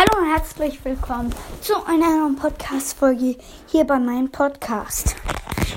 Hallo 0.00 0.22
und 0.22 0.32
herzlich 0.32 0.82
willkommen 0.82 1.28
zu 1.60 1.74
einer 1.84 2.20
neuen 2.20 2.34
Podcast-Folge 2.34 3.36
hier 3.66 3.84
bei 3.84 3.98
meinem 3.98 4.32
Podcast. 4.32 5.14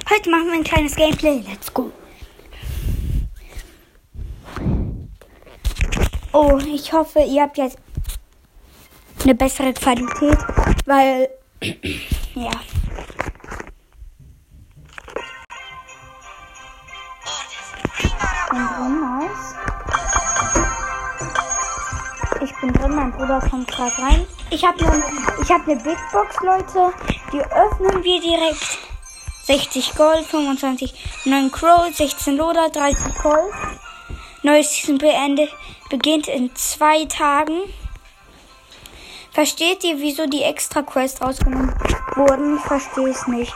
Heute 0.09 0.29
machen 0.29 0.45
wir 0.45 0.53
ein 0.53 0.63
kleines 0.63 0.95
Gameplay. 0.95 1.43
Let's 1.45 1.73
go. 1.73 1.91
Oh, 6.31 6.57
ich 6.65 6.93
hoffe, 6.93 7.19
ihr 7.19 7.41
habt 7.41 7.57
jetzt 7.57 7.77
eine 9.23 9.35
bessere 9.35 9.73
Qualität, 9.73 10.37
weil, 10.85 11.29
ja. 12.35 12.51
Mein 23.03 23.11
Bruder 23.11 23.41
kommt 23.49 23.67
gerade 23.67 24.01
rein. 24.01 24.25
Ich 24.49 24.63
habe 24.63 24.81
ne, 24.81 25.03
hab 25.49 25.67
eine 25.67 25.75
Big 25.81 25.97
Box, 26.13 26.37
Leute. 26.41 26.93
Die 27.33 27.41
öffnen 27.41 28.03
wir 28.03 28.21
direkt. 28.21 28.79
60 29.43 29.95
Gold, 29.95 30.25
25 30.25 31.25
9 31.25 31.51
Crow, 31.51 31.93
16 31.93 32.37
Loder, 32.37 32.69
30 32.69 33.13
Gold. 33.21 33.53
Neues 34.41 34.73
Season 34.73 34.97
beendet, 34.99 35.49
beginnt 35.89 36.29
in 36.29 36.55
zwei 36.55 37.03
Tagen. 37.05 37.59
Versteht 39.31 39.83
ihr, 39.83 39.99
wieso 39.99 40.25
die 40.27 40.43
extra 40.43 40.81
Quest 40.81 41.21
rausgenommen 41.21 41.75
wurden? 42.15 42.55
Ich 42.55 42.61
verstehe 42.61 43.09
es 43.09 43.27
nicht. 43.27 43.53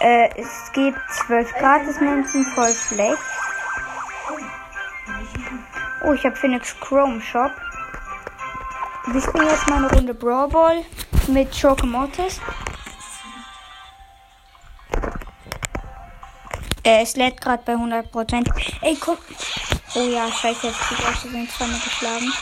Äh, 0.00 0.28
es 0.36 0.72
gibt 0.74 0.98
12 1.26 1.54
Gratis-Münzen, 1.54 2.44
voll 2.54 2.74
schlecht. 2.74 3.22
Oh, 6.04 6.12
ich 6.12 6.24
habe 6.24 6.36
Phoenix 6.36 6.78
Chrome 6.80 7.20
Shop. 7.22 7.52
Wir 9.12 9.20
spielen 9.20 9.48
jetzt 9.48 9.68
mal 9.68 9.78
eine 9.78 9.90
Runde 9.90 10.14
Brawl 10.14 10.48
Ball 10.48 10.84
mit 11.26 11.50
Chocomotis. 11.60 12.40
Äh, 16.84 17.02
es 17.02 17.16
lädt 17.16 17.40
gerade 17.40 17.60
bei 17.66 17.74
100%. 17.74 18.48
Ey, 18.82 18.96
guck. 19.00 19.18
Oh 19.96 20.02
ja, 20.02 20.30
scheiße, 20.30 20.68
jetzt 20.68 20.88
bin 20.88 20.98
ich 20.98 21.08
aus 21.08 21.18
Versehen 21.22 21.48
zweimal 21.48 21.80
geschlagen. 21.80 22.32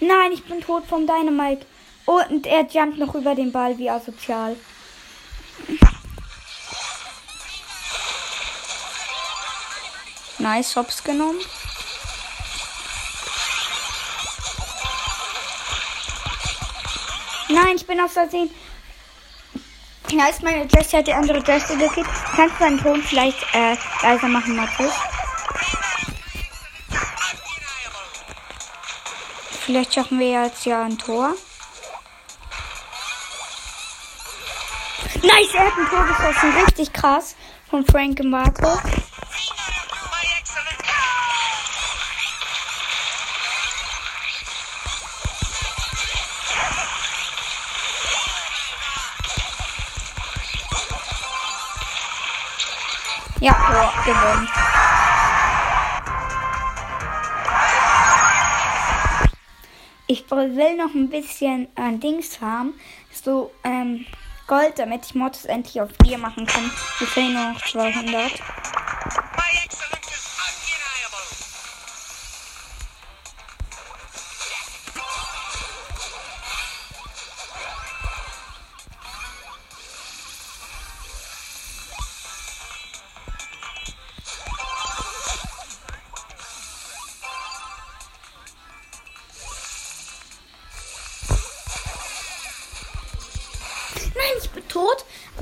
Nein, 0.00 0.32
ich 0.32 0.44
bin 0.46 0.62
tot 0.62 0.86
vom 0.86 1.06
Dynamite. 1.06 1.66
Und 2.06 2.46
er 2.46 2.66
jumpt 2.66 2.98
noch 2.98 3.14
über 3.14 3.34
den 3.34 3.52
Ball, 3.52 3.76
wie 3.76 3.90
asozial. 3.90 4.56
Nice, 10.40 10.74
Hops 10.74 11.04
genommen. 11.04 11.38
Nein, 17.50 17.76
ich 17.76 17.86
bin 17.86 18.00
auf 18.00 18.12
Versehen. 18.12 18.50
Ist 20.30 20.42
meine 20.42 20.66
Jessie, 20.66 20.96
hat 20.96 21.06
die 21.06 21.12
andere 21.12 21.42
Jessie 21.44 21.76
gekriegt. 21.76 22.08
Kannst 22.34 22.54
du 22.56 22.64
deinen 22.64 22.82
Ton 22.82 23.02
vielleicht 23.02 23.38
äh, 23.52 23.76
leiser 24.02 24.28
machen, 24.28 24.56
Mathis? 24.56 24.92
Vielleicht 29.60 29.94
schaffen 29.94 30.18
wir 30.18 30.44
jetzt 30.44 30.64
ja 30.64 30.84
ein 30.84 30.96
Tor. 30.96 31.34
Nice, 35.22 35.54
er 35.54 35.66
hat 35.66 35.78
ein 35.78 35.88
Tor 35.88 36.06
geschossen. 36.06 36.52
Richtig 36.64 36.92
krass. 36.92 37.36
Von 37.68 37.84
Frank 37.84 38.20
und 38.20 38.30
Marco. 38.30 38.78
Will 60.60 60.76
noch 60.76 60.94
ein 60.94 61.08
bisschen 61.08 61.68
äh, 61.76 61.96
Dings 61.96 62.40
haben. 62.40 62.74
So, 63.12 63.50
ähm, 63.64 64.04
Gold, 64.46 64.78
damit 64.78 65.06
ich 65.06 65.14
Mods 65.14 65.46
endlich 65.46 65.80
auf 65.80 65.90
4 66.04 66.18
machen 66.18 66.44
kann. 66.46 66.70
Wir 66.98 67.06
fehlen 67.06 67.34
noch 67.34 67.64
200. 67.64 68.32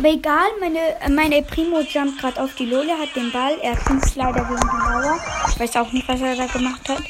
Aber 0.08 0.16
egal, 0.16 0.48
meine, 0.58 0.96
meine 1.10 1.42
Primo 1.42 1.80
jumpt 1.80 2.18
gerade 2.18 2.42
auf 2.42 2.54
die 2.54 2.64
Lole, 2.64 2.96
hat 2.98 3.14
den 3.14 3.30
Ball. 3.30 3.58
Er 3.60 3.76
schießt 3.76 4.16
leider 4.16 4.42
gegen 4.42 4.58
die 4.58 4.64
Mauer. 4.64 5.20
Ich 5.50 5.60
weiß 5.60 5.76
auch 5.76 5.92
nicht, 5.92 6.08
was 6.08 6.22
er 6.22 6.34
da 6.34 6.46
gemacht 6.46 6.88
hat. 6.88 7.02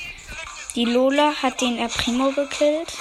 Die 0.75 0.85
Lola 0.85 1.33
hat 1.41 1.61
den 1.61 1.79
äh, 1.79 1.87
Primo 1.87 2.33
gekillt. 2.33 2.93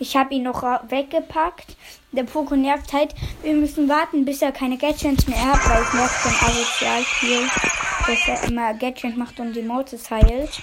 Ich 0.00 0.16
habe 0.16 0.34
ihn 0.34 0.42
noch 0.42 0.64
weggepackt. 0.88 1.76
Der 2.10 2.24
Poko 2.24 2.56
nervt 2.56 2.92
halt. 2.92 3.14
Wir 3.42 3.54
müssen 3.54 3.88
warten, 3.88 4.24
bis 4.24 4.42
er 4.42 4.50
keine 4.50 4.76
Gadgets 4.78 5.28
mehr 5.28 5.44
hat, 5.44 5.64
weil 5.68 5.82
ich 5.84 5.92
nervt 5.92 6.22
schon 6.22 6.48
asozial 6.48 7.02
viel, 7.04 7.48
dass 8.06 8.28
er 8.28 8.44
immer 8.44 8.72
Gadgets 8.74 9.16
macht 9.16 9.40
und 9.40 9.52
die 9.52 9.62
Mortis 9.62 10.10
heilt. 10.10 10.62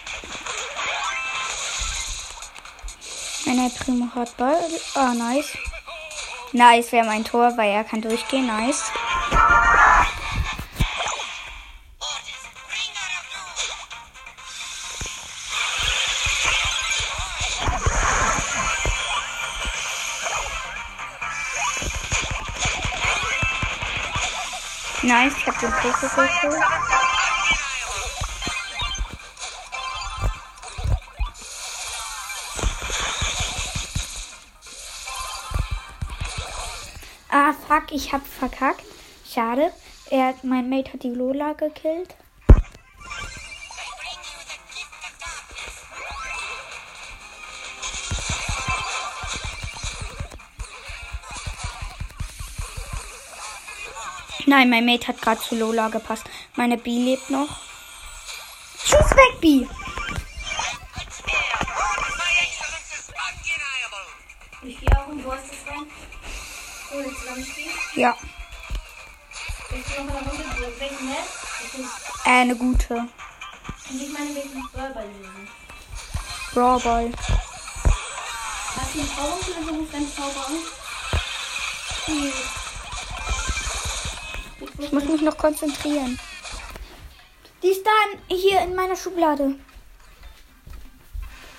Meine 3.46 3.70
Primo 3.70 4.08
hat 4.16 4.36
Ball. 4.38 4.58
Ah, 4.96 5.12
oh, 5.12 5.14
nice. 5.14 5.58
Nice 6.54 6.92
wäre 6.94 7.06
mein 7.06 7.26
Tor, 7.26 7.52
weil 7.58 7.72
er 7.72 7.84
kann 7.84 8.02
durchgehen. 8.02 8.48
Nice. 8.48 8.92
Nice, 25.02 25.34
ich 25.38 25.48
hab 25.48 25.60
den 25.60 25.72
Fokus 25.74 26.16
geholt. 26.16 27.13
Ah, 37.36 37.52
fuck, 37.52 37.86
ich 37.92 38.14
hab 38.14 38.22
verkackt. 38.28 38.86
Schade. 39.28 39.74
Er, 40.12 40.36
mein 40.44 40.70
Mate 40.70 40.94
hat 40.94 41.02
die 41.02 41.10
Lola 41.10 41.54
gekillt. 41.54 42.16
Nein, 54.46 54.70
mein 54.70 54.86
Mate 54.86 55.08
hat 55.08 55.20
gerade 55.20 55.42
zu 55.42 55.56
Lola 55.56 55.90
gepasst. 55.90 56.26
Meine 56.56 56.78
B 56.78 57.00
lebt 57.00 57.32
noch. 57.32 57.50
Schuss 58.78 59.10
weg, 59.10 59.42
B! 59.42 59.66
Gehe 64.62 65.00
auch 65.00 65.08
und 65.08 65.24
du 65.24 65.32
hast 65.32 65.46
es 65.46 65.68
rein. 65.68 65.88
Zusammen 67.02 67.46
spielen. 67.46 67.70
Ja, 67.96 68.16
Willst 69.70 69.98
du 69.98 70.04
noch 70.04 70.16
eine 70.16 70.30
Runde 70.30 70.74
welchen 70.78 71.10
äh, 71.10 72.30
eine 72.30 72.56
gute. 72.56 72.94
und 72.96 73.10
ich 73.90 74.10
meine 74.10 74.36
welchen 74.36 74.64
Brawler 74.72 75.04
lösen. 75.06 75.50
Brawlball. 76.54 77.12
Hast 78.76 78.94
du 78.94 79.00
einen 79.00 79.10
Zauber 79.10 79.38
oder 79.38 79.64
so 79.66 79.92
deinen 79.92 80.14
Zauber 80.14 80.48
an? 80.48 80.54
Nee. 82.08 82.34
Ich 84.78 84.92
muss 84.92 85.04
mich 85.06 85.22
noch 85.22 85.38
konzentrieren. 85.38 86.20
Die 87.64 87.70
ist 87.70 87.84
da 87.84 87.92
in, 88.12 88.38
hier 88.38 88.62
in 88.62 88.76
meiner 88.76 88.96
Schublade. 88.96 89.56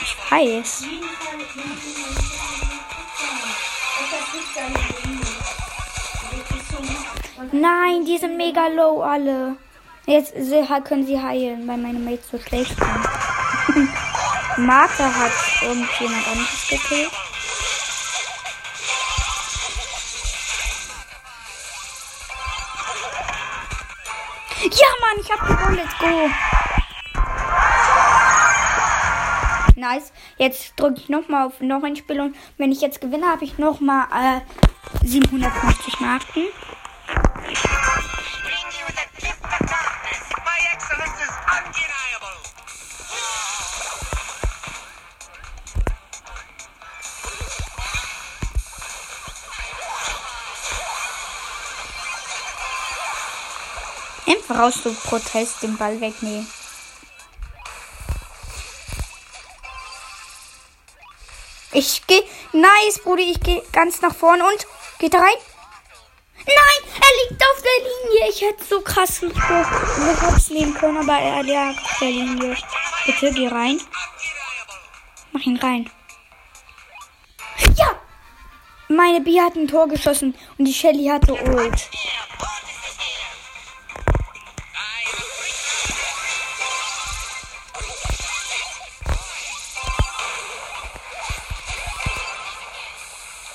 Ich 0.00 0.30
weiß. 0.30 0.84
Nein, 7.52 8.04
die 8.04 8.18
sind 8.18 8.36
mega 8.36 8.66
low 8.66 9.02
alle. 9.02 9.56
Jetzt 10.06 10.34
können 10.84 11.06
sie 11.06 11.20
heilen, 11.20 11.66
weil 11.66 11.78
meine 11.78 11.98
Mates 11.98 12.28
so 12.30 12.38
schlecht 12.38 12.76
sind. 12.76 13.88
Martha 14.58 15.04
hat 15.04 15.32
irgendjemand 15.62 16.28
anderes 16.28 16.68
gekillt. 16.68 17.10
Ja, 24.64 24.88
Mann, 25.00 25.20
ich 25.20 25.30
hab 25.30 25.40
gewonnen. 25.46 25.76
Let's 25.76 25.98
go. 25.98 26.30
Nice. 29.76 30.12
Jetzt 30.38 30.74
drücke 30.76 31.00
ich 31.00 31.08
nochmal 31.08 31.46
auf 31.46 31.60
noch 31.60 31.82
ein 31.82 31.96
Spiel 31.96 32.20
und 32.20 32.36
wenn 32.58 32.72
ich 32.72 32.80
jetzt 32.80 33.00
gewinne, 33.00 33.26
habe 33.26 33.44
ich 33.44 33.58
nochmal 33.58 34.06
äh, 34.12 35.06
750 35.06 36.00
Marken. 36.00 36.44
Einfach 54.46 54.62
raus, 54.62 54.74
du 54.82 54.92
Protest, 54.92 55.62
den 55.62 55.76
Ball 55.78 55.98
wegnehmen. 56.00 56.46
Ich 61.72 62.06
gehe. 62.06 62.22
Nice, 62.52 63.00
Brudi, 63.02 63.32
ich 63.32 63.40
gehe 63.40 63.62
ganz 63.72 64.02
nach 64.02 64.14
vorne 64.14 64.44
und. 64.44 64.66
Geht 64.98 65.14
er 65.14 65.20
rein? 65.20 65.36
Nein, 66.46 66.92
er 67.00 67.30
liegt 67.30 67.42
auf 67.42 67.62
der 67.62 68.12
Linie. 68.12 68.30
Ich 68.30 68.42
hätte 68.42 68.64
so 68.64 68.80
krass 68.82 69.22
hoch 69.22 70.50
nehmen 70.50 70.74
können, 70.74 70.98
aber 70.98 71.18
er 71.18 71.42
lag 71.42 71.82
auf 71.82 71.98
der 72.00 72.08
Linie. 72.08 72.56
Bitte, 73.06 73.32
geh 73.32 73.48
rein. 73.48 73.80
Mach 75.32 75.40
ihn 75.40 75.56
rein. 75.56 75.90
Ja! 77.76 77.98
Meine 78.88 79.22
Bi 79.22 79.38
hat 79.38 79.56
ein 79.56 79.68
Tor 79.68 79.88
geschossen 79.88 80.34
und 80.58 80.66
die 80.66 80.74
Shelly 80.74 81.06
hatte 81.06 81.32
Ult. 81.32 81.88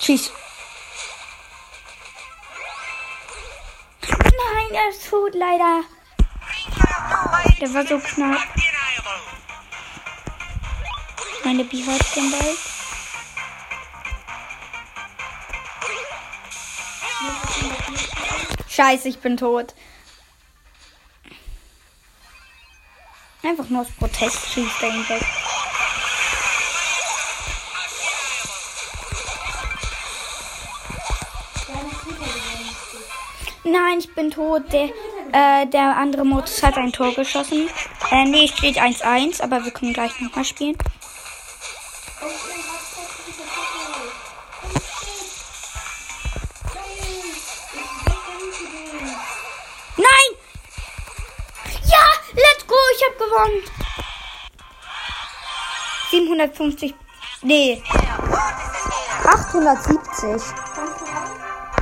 Schieß. 0.10 0.32
Nein, 4.02 4.74
er 4.74 4.90
ist 4.90 5.08
tot, 5.08 5.36
leider. 5.36 5.84
Der 7.62 7.74
war 7.76 7.86
so 7.86 8.00
knapp. 8.00 8.40
Meine 11.44 11.64
hat 11.64 12.16
den 12.16 12.32
Ball. 12.32 12.56
Scheiße, 18.68 19.10
ich 19.10 19.20
bin 19.20 19.38
tot. 19.38 19.76
Einfach 23.44 23.70
nur 23.70 23.82
aus 23.82 23.92
Protest 23.92 24.54
schießt 24.54 24.82
er 24.82 24.90
ihn. 24.90 25.49
Nein, 33.64 34.00
ich 34.00 34.14
bin 34.16 34.32
tot. 34.32 34.72
Der, 34.72 34.90
äh, 35.34 35.68
der 35.68 35.98
andere 35.98 36.26
Modus 36.26 36.64
hat 36.64 36.78
ein 36.78 36.94
Tor 36.94 37.14
geschossen. 37.14 37.70
Äh, 38.10 38.26
nee, 38.26 38.48
steht 38.48 38.78
1-1, 38.78 39.42
aber 39.42 39.64
wir 39.64 39.72
können 39.72 39.94
gleich 39.94 40.20
nochmal 40.22 40.46
spielen. 40.46 40.78
Nein! 49.98 50.30
Ja, 51.86 52.06
let's 52.34 52.66
go, 52.66 52.76
ich 52.96 53.04
hab 53.06 53.18
gewonnen. 53.18 53.64
750. 56.12 56.96
Nee. 57.42 57.84
870. 59.24 60.42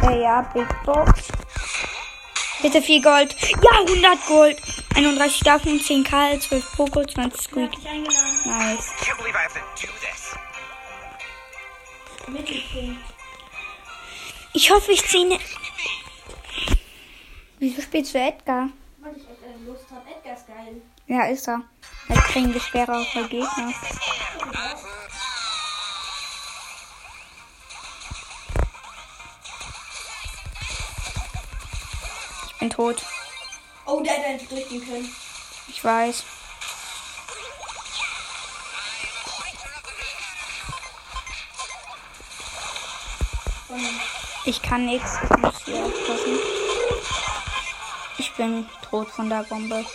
Äh, 0.04 0.22
ja, 0.22 0.42
Big 0.54 0.68
Box. 0.84 1.37
Bitte 2.62 2.82
viel 2.82 3.02
Gold. 3.02 3.36
Ja, 3.62 3.80
100 3.82 4.26
Gold. 4.28 4.58
31 4.96 5.38
Staffeln, 5.38 5.80
10 5.80 6.04
Karl, 6.04 6.40
12 6.40 6.76
Poco, 6.76 7.06
20 7.06 7.42
Squeak. 7.42 7.72
Ich 7.78 7.88
eingeladen. 7.88 8.42
Nice. 8.46 8.92
Can't 9.00 9.18
believe 9.18 9.36
I 9.36 9.44
have 9.44 9.54
to 9.54 9.88
do 9.88 9.94
this. 10.02 10.36
Mittelpunkt. 12.28 13.00
Ich 14.54 14.72
hoffe, 14.72 14.92
ich 14.92 15.06
ziehe 15.08 15.28
ne 15.28 15.40
Wieso 17.60 17.82
spielst 17.82 18.14
du 18.14 18.20
Edgar? 18.20 18.70
Weil 19.00 19.16
ich 19.16 19.24
äh, 19.24 19.66
Lust 19.66 19.86
habe. 19.92 20.10
Edgar 20.10 20.34
ist 20.36 20.48
geil. 20.48 20.82
Ja, 21.08 21.26
ist 21.26 21.48
er. 21.48 21.62
Jetzt 22.10 22.24
kriegen 22.24 22.54
wir 22.54 22.62
schwerere 22.62 23.06
Gegner. 23.30 23.74
Bin 32.60 32.70
tot. 32.70 33.04
Oh, 33.86 34.02
der 34.02 34.14
hätte 34.14 34.28
einen 34.28 34.48
drücken 34.48 34.86
können. 34.86 35.16
Ich 35.68 35.84
weiß. 35.84 36.24
Ich 44.46 44.62
kann 44.62 44.86
nichts. 44.86 45.18
Ich 45.24 45.38
muss 45.38 45.66
hier 45.66 45.84
aufpassen. 45.84 46.40
Ich 48.18 48.34
bin 48.36 48.66
tot 48.90 49.10
von 49.10 49.30
der 49.30 49.44
Bombe. 49.44 49.86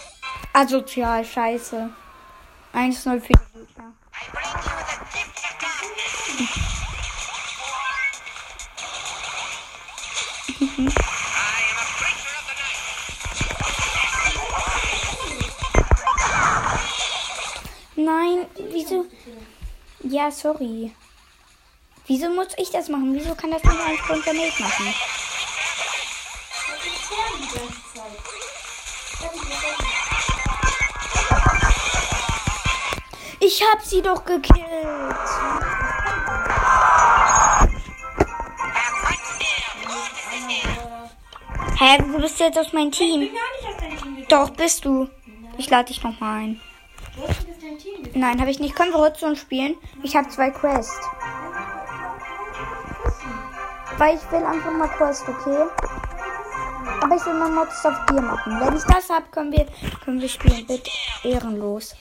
Asozial, 0.52 1.24
scheiße. 1.24 1.90
1-0 2.74 3.20
für 3.20 3.32
die 3.32 3.66
Gegner. 3.66 3.92
I 10.60 10.88
wieso? 18.82 19.06
Ja, 20.02 20.30
sorry. 20.30 20.92
Wieso 22.06 22.28
muss 22.30 22.48
ich 22.56 22.70
das 22.70 22.88
machen? 22.88 23.14
Wieso 23.14 23.34
kann 23.34 23.50
das 23.50 23.62
nicht 23.62 23.80
ein 23.80 23.96
Freund 23.98 24.26
der 24.26 24.34
Mate 24.34 24.62
machen? 24.62 24.94
Ich 33.40 33.62
hab 33.62 33.82
sie 33.82 34.02
doch 34.02 34.24
gekillt. 34.24 34.66
Hä, 41.78 41.98
du 41.98 42.20
bist 42.20 42.38
jetzt 42.38 42.58
aus 42.58 42.72
meinem 42.72 42.92
Team. 42.92 43.30
Doch, 44.28 44.50
bist 44.50 44.84
du. 44.84 45.08
Ich 45.58 45.68
lade 45.68 45.88
dich 45.88 46.02
nochmal 46.02 46.42
ein. 46.42 46.60
Du 47.16 47.28
hast 47.28 47.46
nicht 47.46 47.50
auf 47.50 47.62
dein 47.62 47.78
Team 47.78 48.01
gekommen. 48.01 48.01
Nein, 48.14 48.40
habe 48.40 48.50
ich 48.50 48.58
nicht. 48.60 48.74
Können 48.74 48.92
wir 48.92 48.98
Hotzone 48.98 49.36
spielen? 49.36 49.76
Ich 50.02 50.14
habe 50.16 50.28
zwei 50.28 50.50
Quests. 50.50 50.94
Weil 53.98 54.16
ich 54.16 54.30
will 54.30 54.44
einfach 54.44 54.72
mal 54.72 54.88
Quest, 54.88 55.28
okay? 55.28 55.64
Aber 57.00 57.16
ich 57.16 57.24
will 57.26 57.34
mal 57.34 57.50
Mods 57.50 57.84
auf 57.86 57.94
dir 58.06 58.20
machen. 58.20 58.60
Wenn 58.60 58.76
ich 58.76 58.84
das 58.84 59.08
habe, 59.08 59.24
können 59.30 59.52
wir, 59.52 59.66
können 60.04 60.20
wir 60.20 60.28
spielen. 60.28 60.66
Bitte 60.66 60.90
ehrenlos. 61.24 61.94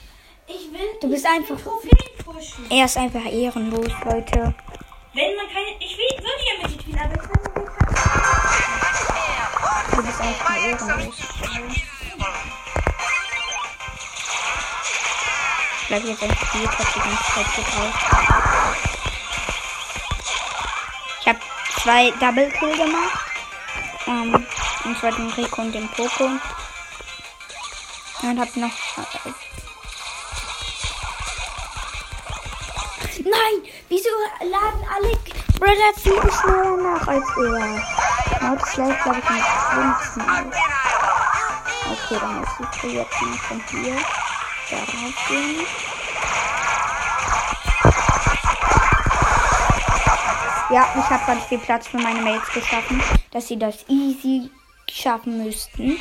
Ich 0.46 0.72
will 0.72 0.80
Du 1.00 1.08
bist 1.08 1.24
will 1.24 1.30
einfach-. 1.32 1.60
Er 2.70 2.84
ist 2.84 2.96
einfach 2.96 3.24
ehrenlos, 3.24 3.92
Leute. 4.04 4.54
Wenn 5.14 5.36
man 5.36 5.46
keine. 5.46 5.76
Ich 5.80 5.96
will, 5.96 6.18
würde 6.18 6.44
ja 6.46 6.54
mit 6.62 6.74
dir 6.74 6.80
spielen, 6.80 6.98
aber 6.98 7.14
ich 7.14 7.20
kann 7.20 7.42
nicht. 7.42 7.72
Du 9.96 10.02
bist 10.02 10.20
einfach 10.20 10.56
ehrenlos. 10.56 11.31
Is 15.92 16.04
Ich 16.04 16.18
bleib 16.18 16.30
jetzt 16.30 16.52
hier, 16.52 16.62
ich 16.62 16.68
hab 16.70 16.94
die 16.94 17.00
ganze 17.00 17.24
Zeit 17.34 17.54
gebraucht. 17.54 18.00
Ich 21.20 21.26
habe 21.28 21.38
zwei 21.82 22.10
Double 22.12 22.50
Kill 22.50 22.76
gemacht. 22.78 23.18
Ähm, 24.06 24.46
und 24.84 24.98
zwar 24.98 25.12
den 25.12 25.30
Rico 25.32 25.60
und 25.60 25.72
den 25.72 25.88
Poco. 25.90 26.24
Und 28.22 28.40
hab 28.40 28.56
noch. 28.56 28.68
Äh, 28.68 29.32
Nein! 33.18 33.72
Wieso 33.90 34.08
laden 34.40 34.86
alle 34.94 35.18
Brother 35.58 35.92
viel 36.00 36.32
schneller 36.32 36.76
nach 36.78 37.06
als 37.06 37.28
er? 37.36 38.48
Maut 38.48 38.66
schlägt, 38.68 39.02
glaube 39.02 39.18
ich, 39.18 39.28
am 39.28 39.42
schlimmsten 39.70 40.20
aus. 40.22 40.56
Okay, 41.90 42.18
dann 42.18 42.36
muss 42.38 42.48
ich 42.82 42.92
jetzt 42.94 43.20
mal 43.20 43.36
von 43.36 43.60
hier. 43.70 43.96
Ja, 50.72 50.88
ich 50.98 51.10
habe 51.10 51.26
ganz 51.26 51.44
viel 51.44 51.58
Platz 51.58 51.86
für 51.86 51.98
meine 51.98 52.22
Mates 52.22 52.48
geschaffen, 52.48 53.02
dass 53.30 53.48
sie 53.48 53.58
das 53.58 53.84
easy 53.88 54.50
schaffen 54.90 55.44
müssten. 55.44 55.98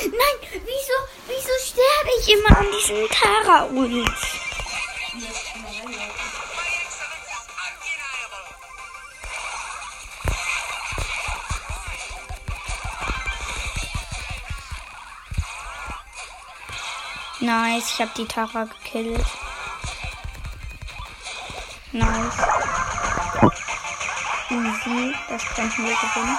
Nein, 0.00 0.38
wieso, 0.52 0.96
wieso 1.26 1.52
sterbe 1.62 2.10
ich 2.20 2.32
immer 2.32 2.56
an 2.56 2.66
diesen 2.72 3.06
Tara-Ult? 3.10 4.27
Nice, 17.48 17.94
ich 17.94 18.00
habe 18.02 18.10
die 18.14 18.26
Tara 18.26 18.64
gekillt. 18.64 19.24
Nice. 21.92 22.36
Easy, 24.50 25.14
das 25.30 25.46
könnten 25.54 25.86
wir 25.86 25.96
gewinnen. 25.96 26.38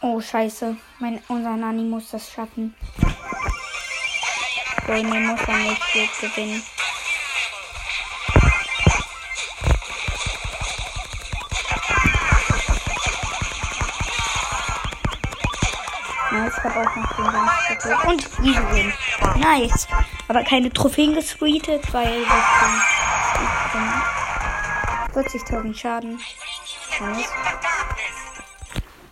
Oh, 0.00 0.20
scheiße. 0.20 0.76
Mein, 0.98 1.22
unser 1.28 1.54
Nani 1.56 1.84
muss 1.84 2.10
das 2.10 2.32
schaffen. 2.32 2.74
Nee, 4.88 5.04
muss 5.04 5.40
er 5.46 5.56
nicht 5.56 6.20
gewinnen. 6.20 6.62
Auch 16.76 16.96
noch 16.96 17.16
den 17.16 17.24
Dank 17.24 18.04
Und 18.06 18.38
win. 18.42 18.92
Nice. 19.36 19.86
Aber 20.28 20.42
keine 20.42 20.72
Trophäen 20.72 21.14
gesweetet, 21.14 21.92
weil 21.92 22.24
das 25.14 25.24
40.000 25.32 25.74
Schaden. 25.76 26.20
Nice. 27.00 27.28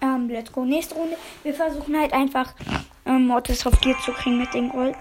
Ähm, 0.01 0.29
let's 0.29 0.53
go. 0.53 0.65
Nächste 0.65 0.95
Runde. 0.95 1.17
Wir 1.43 1.55
versuchen 1.55 1.99
halt 1.99 2.13
einfach 2.13 2.55
ähm, 3.07 3.27
Mortis 3.27 3.67
auf 3.67 3.81
Gear 3.81 3.99
zu 4.01 4.13
kriegen 4.13 4.39
mit 4.39 4.53
dem 4.55 4.69
Gold. 4.69 4.97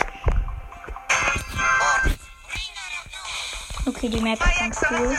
Okay, 3.87 4.09
die 4.09 4.21
Map 4.21 4.39
ist 4.39 4.59
ganz 4.59 4.79
cool. 4.91 5.17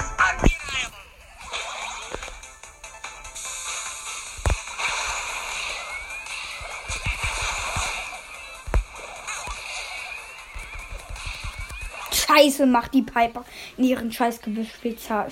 Scheiße, 12.33 12.67
macht 12.67 12.95
die 12.95 13.03
Piper 13.03 13.45
in 13.77 13.85
ihren 13.85 14.11
scheiß 14.11 14.41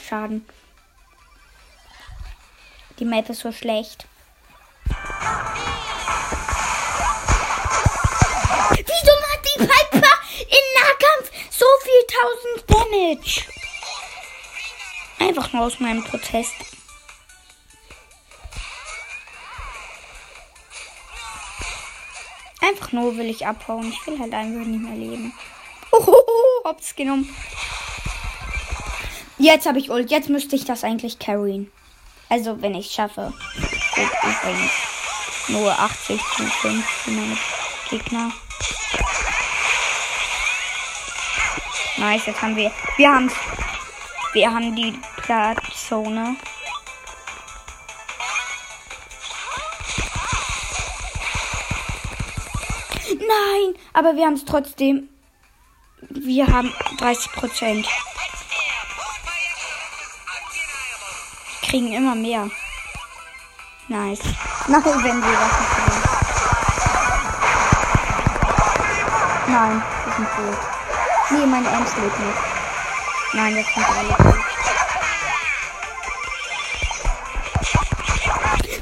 Schaden. 0.06 0.46
Die 2.98 3.04
Map 3.06 3.28
ist 3.30 3.40
so 3.40 3.52
schlecht. 3.52 4.06
Wieso 8.84 9.12
macht 9.22 9.44
die 9.46 9.58
Piper 9.60 10.12
in 10.40 10.64
Nahkampf 10.76 11.30
so 11.48 11.64
viel 11.82 12.02
1000 12.58 12.70
Damage? 12.70 13.44
Einfach 15.20 15.52
nur 15.54 15.62
aus 15.64 15.80
meinem 15.80 16.04
Protest. 16.04 16.54
Einfach 22.60 22.92
nur 22.92 23.16
will 23.16 23.30
ich 23.30 23.46
abhauen. 23.46 23.90
Ich 23.90 24.06
will 24.06 24.18
halt 24.18 24.34
einfach 24.34 24.66
nicht 24.66 24.82
mehr 24.82 24.96
leben. 24.96 25.32
Hohoho, 25.92 26.22
hab's 26.64 26.94
genommen. 26.94 27.28
Jetzt 29.38 29.66
habe 29.66 29.78
ich 29.78 29.90
Ult. 29.90 30.10
Jetzt 30.10 30.28
müsste 30.28 30.54
ich 30.54 30.64
das 30.64 30.84
eigentlich 30.84 31.18
carryen. 31.18 31.70
Also, 32.28 32.60
wenn 32.60 32.74
ich 32.74 32.90
schaffe. 32.90 33.32
Gut, 33.94 34.10
übrigens. 34.22 34.72
Nur 35.48 35.72
80 35.72 36.20
zu 36.36 36.44
5 36.44 36.86
für 36.86 37.10
meine 37.10 37.36
Gegner. 37.88 38.30
Nice, 41.96 42.26
jetzt 42.26 42.40
haben 42.40 42.56
wir. 42.56 42.70
Wir 42.96 43.12
haben. 43.12 43.30
Wir 44.32 44.52
haben 44.52 44.76
die 44.76 44.94
Platzzone. 45.16 46.36
Nein, 53.08 53.74
aber 53.92 54.14
wir 54.16 54.26
haben 54.26 54.34
es 54.34 54.44
trotzdem. 54.44 55.08
Wir 56.08 56.46
haben 56.46 56.72
30 56.98 57.32
Prozent. 57.32 57.86
Kriegen 61.62 61.92
immer 61.92 62.14
mehr. 62.14 62.50
Nice. 63.88 64.20
Nein, 64.66 64.84
wenn 64.84 65.22
wir 65.22 65.32
das 65.32 65.58
nicht. 65.58 66.10
Nein, 69.48 69.82
wir 70.04 70.12
sind 70.14 70.28
tot. 70.36 70.58
Nee, 71.30 71.46
mein 71.46 71.66
Ems 71.66 71.96
lebt 71.96 72.18
nicht. 72.18 72.38
Nein, 73.34 73.56
das 73.56 73.66
sind 73.74 73.86
alle 73.88 74.16
tot. 74.16 74.44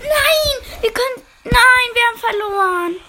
Nein! 0.02 0.80
Wir 0.80 0.92
können. 0.92 1.22
Nein, 1.44 1.88
wir 1.94 2.02
haben 2.06 2.18
verloren. 2.18 3.07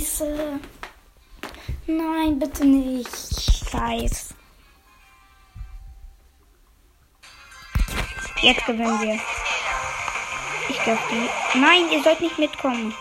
Scheiße. 0.00 0.58
Nein, 1.86 2.38
bitte 2.38 2.64
nicht. 2.64 3.70
Scheiße. 3.70 4.34
Jetzt 8.40 8.64
gewinnen 8.64 9.00
wir. 9.02 9.20
Ich 10.70 10.82
glaube 10.84 11.00
die. 11.10 11.58
Nein, 11.58 11.90
ihr 11.92 12.02
sollt 12.02 12.20
nicht 12.22 12.38
mitkommen. 12.38 12.94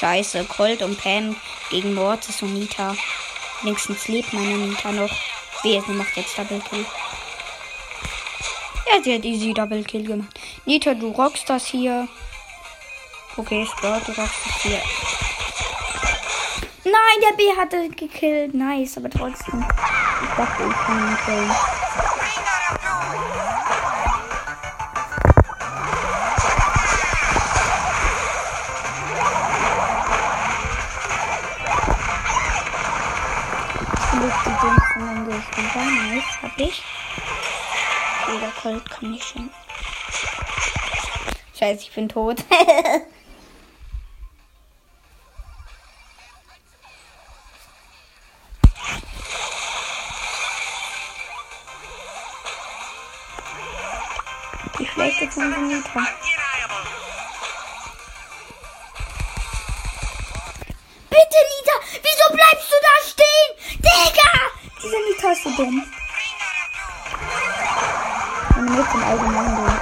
Scheiße, 0.00 0.44
Colt 0.46 0.82
und 0.82 1.00
Pam 1.00 1.36
gegen 1.70 1.94
Mortis 1.94 2.42
und 2.42 2.54
Nita. 2.54 2.96
Wenigstens 3.62 4.08
lebt 4.08 4.32
meine 4.32 4.56
Nita 4.56 4.90
noch. 4.90 5.12
Wehe, 5.62 5.80
sie 5.86 5.92
macht 5.92 6.16
jetzt 6.16 6.36
Double 6.36 6.60
Kill. 6.68 6.84
Ja, 8.90 9.00
sie 9.00 9.14
hat 9.14 9.24
easy 9.24 9.54
Double 9.54 9.84
Kill 9.84 10.02
gemacht. 10.02 10.40
Nita, 10.66 10.94
du 10.94 11.12
rockst 11.12 11.48
das 11.48 11.66
hier. 11.66 12.08
Okay, 13.34 13.64
Sport, 13.64 14.06
du 14.06 14.12
rockst 14.12 14.44
das 14.44 14.62
hier. 14.62 14.82
Nein, 16.84 17.20
der 17.22 17.34
B 17.34 17.56
hatte 17.58 17.88
gekillt. 17.88 18.52
Nice, 18.52 18.98
aber 18.98 19.08
trotzdem. 19.08 19.64
Ich 20.22 20.36
dachte, 20.36 20.62
ich 20.68 20.76
kann 20.76 21.08
ihn 21.08 21.16
killen. 21.24 21.50
Ich. 35.10 35.52
Nice, 35.74 36.42
hab 36.42 36.58
ich. 36.58 36.82
Jeder 38.30 38.52
Colt 38.62 38.90
kann 38.90 39.14
ich 39.14 39.24
schon. 39.24 39.50
Scheiße, 41.58 41.82
ich 41.82 41.92
bin 41.92 42.10
tot. 42.10 42.44
Undeniable. 55.94 56.86
Bitte, 61.10 61.38
Nita! 61.52 61.74
Wieso 62.02 62.26
bleibst 62.32 62.68
du 62.72 62.76
da 62.80 62.94
stehen? 63.10 63.50
Digga! 63.76 64.30
Diese 64.82 64.96
Nita 64.96 65.32
ist 65.32 65.42
so 65.44 65.50
dumm. 65.50 65.84
Meine 68.56 68.70
Mädchen 68.70 69.02
allgemein 69.02 69.56
dumm. 69.56 69.80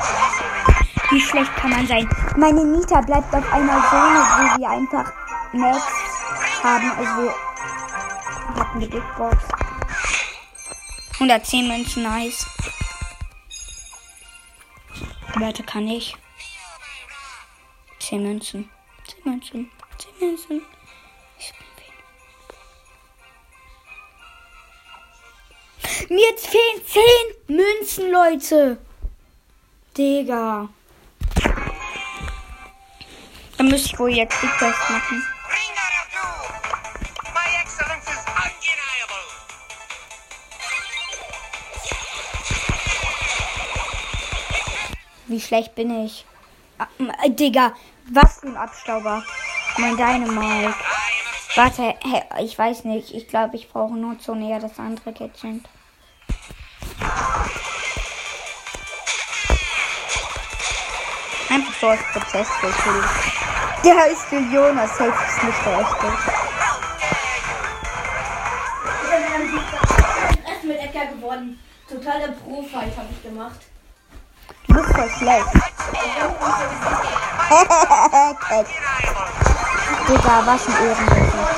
Wie 1.11 1.21
schlecht 1.21 1.57
kann 1.57 1.71
man 1.71 1.87
sein? 1.87 2.09
Meine 2.37 2.65
Nita 2.65 3.01
bleibt 3.03 3.33
auf 3.33 3.53
einer 3.53 3.89
Zone, 3.91 4.21
wo 4.37 4.59
wir 4.59 4.71
einfach 4.71 5.13
Max 5.53 5.83
haben. 6.65 6.91
Also 6.99 7.23
wir 7.23 8.61
hatten 8.61 8.81
die 8.81 8.87
Big 8.87 9.17
Box. 9.17 9.37
110 11.15 11.69
Münzen, 11.69 12.03
nice. 12.03 12.47
Warte, 15.41 15.63
kann 15.63 15.89
ich. 15.89 16.15
10 17.99 18.23
Münzen. 18.23 18.69
10 19.25 19.33
Münzen. 19.33 19.71
10 19.97 20.29
Münzen. 20.29 20.63
Ich 21.39 21.51
bin 21.55 21.67
wen. 26.09 26.15
Mir 26.15 26.37
fehlen 26.37 26.83
10 27.47 27.57
Münzen, 27.57 28.11
Leute. 28.11 28.79
Digga. 29.97 30.69
Dann 33.57 33.69
müsste 33.69 33.89
ich 33.95 33.99
wohl 33.99 34.11
jetzt 34.11 34.43
die 34.43 34.47
Quest 34.47 34.91
machen. 34.91 35.25
Wie 45.31 45.41
schlecht 45.41 45.77
bin 45.77 46.07
ich? 46.07 46.27
Ah, 46.77 46.89
äh, 47.25 47.31
Digga, 47.31 47.73
was 48.11 48.41
für 48.41 48.49
ein 48.49 48.57
Abstauber. 48.57 49.23
Mein 49.79 49.97
Dynamite. 49.97 50.75
Warte, 51.55 51.95
hä, 52.03 52.23
ich 52.43 52.59
weiß 52.59 52.83
nicht. 52.83 53.15
Ich 53.15 53.29
glaube, 53.29 53.55
ich 53.55 53.69
brauche 53.69 53.95
nur 53.95 54.19
zu 54.19 54.35
näher 54.35 54.59
das 54.59 54.77
andere 54.81 55.13
Gadget. 55.13 55.63
Einfach 61.49 61.75
so 61.81 61.87
als 61.87 62.03
Prozess 62.13 62.49
gefühlt. 62.61 63.05
Der 63.85 64.11
ist 64.11 64.23
für 64.23 64.41
Jonas, 64.41 64.99
safe 64.99 65.11
ist 65.11 65.45
nicht 65.45 65.65
der 65.65 65.79
echte. 65.79 66.07
Erst 70.49 70.65
mit 70.65 70.77
Edgar 70.77 71.07
gewonnen. 71.07 71.61
Totaler 71.89 72.33
Pro-Fight 72.33 72.97
habe 72.97 73.09
ich 73.13 73.23
gemacht. 73.23 73.70
Voll 75.01 75.11
schlecht. 75.17 75.47
Digga, 80.09 80.43
was 80.45 80.67
ein 80.69 80.75
Ehrenlöser. 80.75 81.49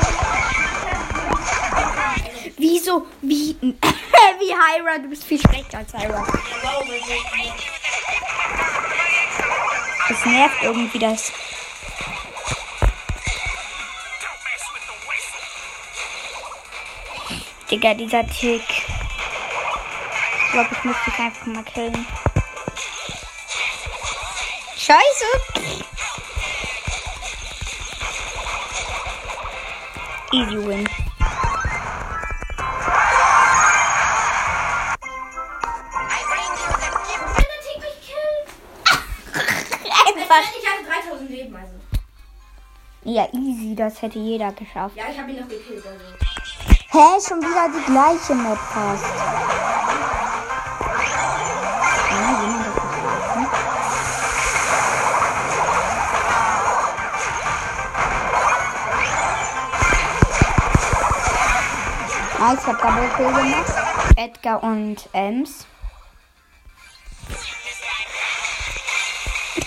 Wieso? 2.57 3.07
Wie? 3.21 3.57
Wie 4.39 4.55
Hyra? 4.55 4.99
Du 4.99 5.09
bist 5.09 5.25
viel 5.25 5.41
schlechter 5.41 5.79
als 5.79 5.93
Hyra. 5.93 6.25
Es 10.09 10.25
nervt 10.25 10.63
irgendwie 10.63 11.01
das. 11.01 11.33
Digga, 17.69 17.95
dieser 17.95 18.25
Tick. 18.29 18.63
Ich 20.45 20.53
glaube, 20.53 20.69
ich 20.71 20.85
muss 20.85 20.97
dich 21.05 21.19
einfach 21.19 21.47
mal 21.47 21.65
killen. 21.65 22.07
3000 40.87 41.31
Leben, 41.31 41.57
also. 41.57 41.75
Ja, 43.05 43.27
easy, 43.33 43.75
das 43.77 44.01
hätte 44.03 44.19
jeder 44.19 44.53
geschafft. 44.53 44.97
Ja, 44.97 45.05
ich 45.11 45.19
habe 45.19 45.31
ihn 45.31 45.41
noch 45.41 45.49
gekillt, 45.49 45.85
also. 45.87 46.05
Hä, 46.91 47.21
schon 47.27 47.41
wieder 47.41 47.69
die 47.69 47.85
gleiche 47.91 48.35
Map 48.35 48.59
fast. 48.59 50.22
Nice, 62.43 62.59
ich 62.61 62.67
hab 62.67 62.83
Double 62.83 63.09
Kill 63.17 63.27
gemacht. 63.27 63.73
Edgar 64.17 64.63
und 64.65 65.09
Ems. 65.13 65.65
oh 69.61 69.65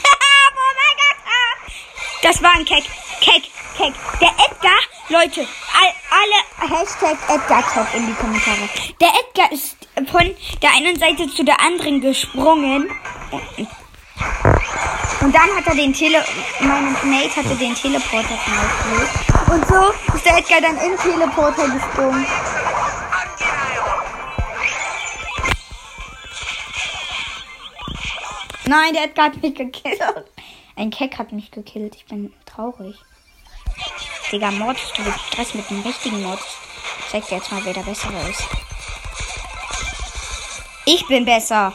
ah. 1.26 1.56
Das 2.22 2.44
war 2.44 2.54
ein 2.54 2.66
Keck. 2.66 2.84
Keck, 3.22 3.44
Keck. 3.78 3.94
Der 4.20 4.28
Edgar, 4.28 4.78
Leute, 5.08 5.48
all, 5.74 5.94
alle 6.12 6.44
Hashtag 6.70 7.18
Edgar 7.30 7.64
Keck 7.64 7.88
in 7.96 8.08
die 8.08 8.14
Kommentare. 8.14 8.68
Der 9.00 9.14
Edgar 9.22 9.50
ist 9.54 9.78
von 10.12 10.36
der 10.62 10.74
einen 10.74 11.00
Seite 11.00 11.30
zu 11.34 11.46
der 11.46 11.62
anderen 11.62 12.02
gesprungen. 12.02 12.92
Und 15.22 15.34
dann 15.34 15.56
hat 15.56 15.66
er 15.66 15.76
den 15.76 15.94
Tele... 15.94 16.26
Mein 16.60 16.92
Mate 17.10 17.38
hatte 17.38 17.56
den 17.56 17.74
Teleporter 17.74 18.36
von 18.36 18.58
aufgelöst. 18.58 19.35
Und 19.48 19.68
so 19.68 20.14
ist 20.16 20.26
der 20.26 20.38
Edgar 20.38 20.62
dann 20.62 20.78
im 20.78 20.98
Teleporter 20.98 21.68
gesprungen. 21.70 22.26
Nein, 28.68 28.94
der 28.94 29.04
Edgar 29.06 29.26
hat 29.26 29.42
mich 29.42 29.54
gekillt. 29.54 30.02
Ein 30.76 30.90
Keck 30.90 31.18
hat 31.20 31.32
mich 31.32 31.52
gekillt. 31.52 31.96
Ich 31.96 32.06
bin 32.06 32.34
traurig. 32.46 32.96
Digga, 34.32 34.52
Mords, 34.52 34.92
du 34.94 35.04
Stress 35.28 35.54
mit 35.54 35.70
dem 35.70 35.82
richtigen 35.82 36.24
Mords. 36.24 36.58
Ich 37.00 37.12
zeig 37.12 37.28
dir 37.28 37.36
jetzt 37.36 37.52
mal, 37.52 37.64
wer 37.64 37.74
der 37.74 37.82
bessere 37.82 38.30
ist. 38.30 38.44
Ich 40.86 41.08
bin 41.08 41.26
besser. 41.26 41.72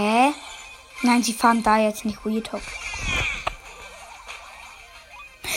Hä? 0.00 0.32
Nein, 1.02 1.22
sie 1.22 1.34
fahren 1.34 1.62
da 1.62 1.76
jetzt 1.76 2.06
nicht 2.06 2.24
Real 2.24 2.40
Talk. 2.40 2.62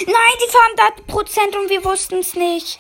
Nein, 0.05 0.35
die 0.41 0.51
fahren 0.51 0.75
da 0.75 0.89
Prozent 1.07 1.55
und 1.55 1.69
wir 1.69 1.81
wussten 1.85 2.15
es 2.15 2.33
nicht. 2.33 2.77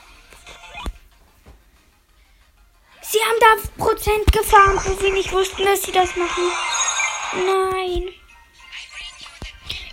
Sie 3.01 3.19
haben 3.19 3.39
da 3.39 3.83
Prozent 3.85 4.29
gefahren, 4.33 4.77
wo 4.83 5.01
wir 5.01 5.13
nicht 5.13 5.31
wussten, 5.31 5.63
dass 5.63 5.83
sie 5.83 5.93
das 5.93 6.17
machen. 6.17 6.51
Nein. 7.45 8.09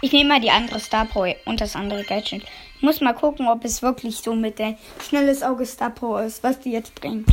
Ich 0.01 0.11
nehme 0.11 0.31
mal 0.31 0.41
die 0.41 0.51
andere 0.51 0.81
Star 0.81 1.05
Pro 1.05 1.33
und 1.45 1.61
das 1.61 1.77
andere 1.77 2.03
Gadget. 2.03 2.43
Ich 2.77 2.83
muss 2.83 3.01
mal 3.01 3.15
gucken, 3.15 3.47
ob 3.47 3.65
es 3.65 3.81
wirklich 3.81 4.17
so 4.17 4.35
mit 4.35 4.59
der 4.59 4.77
schnelles 5.09 5.45
Auge 5.45 5.67
Star 5.67 5.91
Pro 5.91 6.17
ist, 6.17 6.43
was 6.43 6.59
die 6.59 6.73
jetzt 6.73 6.97
bringt. 6.97 7.29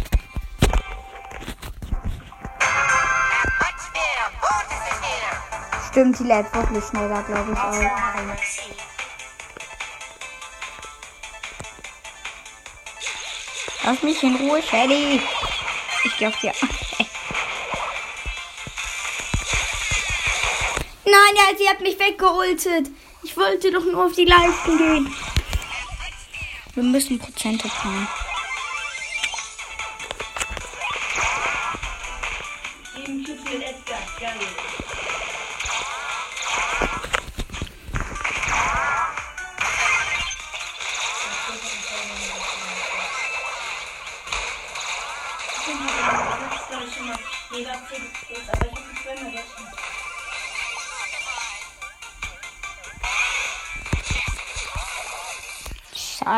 Stimmt, 5.89 6.19
die 6.19 6.23
lädt 6.23 6.53
wirklich 6.53 6.83
schneller, 6.83 7.23
glaube 7.23 7.53
ich 7.53 7.57
auch. 7.57 7.73
Lass 13.83 14.03
mich 14.03 14.21
in 14.21 14.35
Ruhe, 14.35 14.61
Shelly. 14.61 15.21
Ich 16.03 16.17
geh 16.17 16.27
auf 16.27 16.37
dir. 16.39 16.53
Nein, 21.05 21.35
ja, 21.35 21.57
sie 21.57 21.69
hat 21.69 21.79
mich 21.79 21.97
weggeultet. 21.97 22.91
Ich 23.23 23.35
wollte 23.37 23.71
doch 23.71 23.83
nur 23.85 24.05
auf 24.05 24.13
die 24.13 24.25
Leisten 24.25 24.77
gehen. 24.77 25.15
Wir 26.75 26.83
müssen 26.83 27.17
Prozente 27.17 27.69
fahren. 27.69 28.07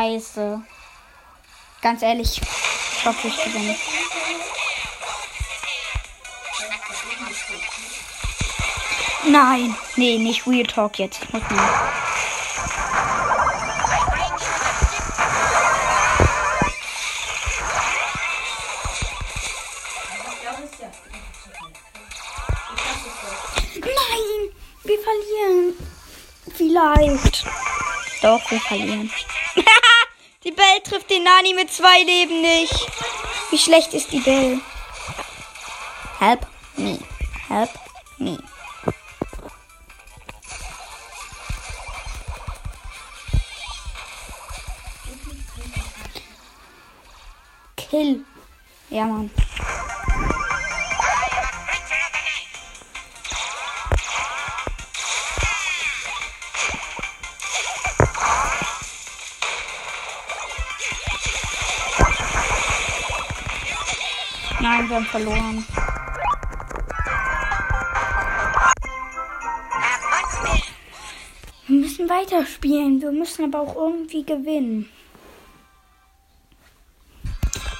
Scheiße. 0.09 0.59
Ganz 1.81 2.01
ehrlich, 2.01 2.41
ich 2.41 3.05
hoffe, 3.05 3.27
ich 3.27 3.43
gewinne. 3.43 3.75
Nein, 9.27 9.75
nee, 9.97 10.17
nicht 10.17 10.47
Real 10.47 10.65
Talk 10.65 10.97
jetzt. 10.97 11.21
Ich 11.21 11.31
muss 11.31 11.43
mal. 11.51 11.55
Nein, 23.75 24.49
wir 24.83 24.97
verlieren. 24.99 25.73
Vielleicht. 26.55 27.45
Doch, 28.23 28.51
wir 28.51 28.59
verlieren. 28.59 29.11
Trifft 30.89 31.09
den 31.09 31.23
Nani 31.23 31.53
mit 31.53 31.71
zwei 31.71 32.01
Leben 32.03 32.41
nicht. 32.41 32.73
Wie 33.51 33.57
schlecht 33.57 33.93
ist 33.93 34.11
die 34.11 34.19
Bell? 34.19 34.59
Help 36.17 36.47
me. 36.77 36.99
Help 37.47 37.69
me. 38.17 38.37
Kill. 47.75 48.25
Ja, 48.89 49.05
Mann. 49.05 49.29
Haben 64.99 65.05
verloren. 65.05 65.65
Wir 71.67 71.79
müssen 71.79 72.09
weiterspielen. 72.09 73.01
Wir 73.01 73.13
müssen 73.13 73.45
aber 73.45 73.61
auch 73.61 73.75
irgendwie 73.77 74.25
gewinnen. 74.25 74.89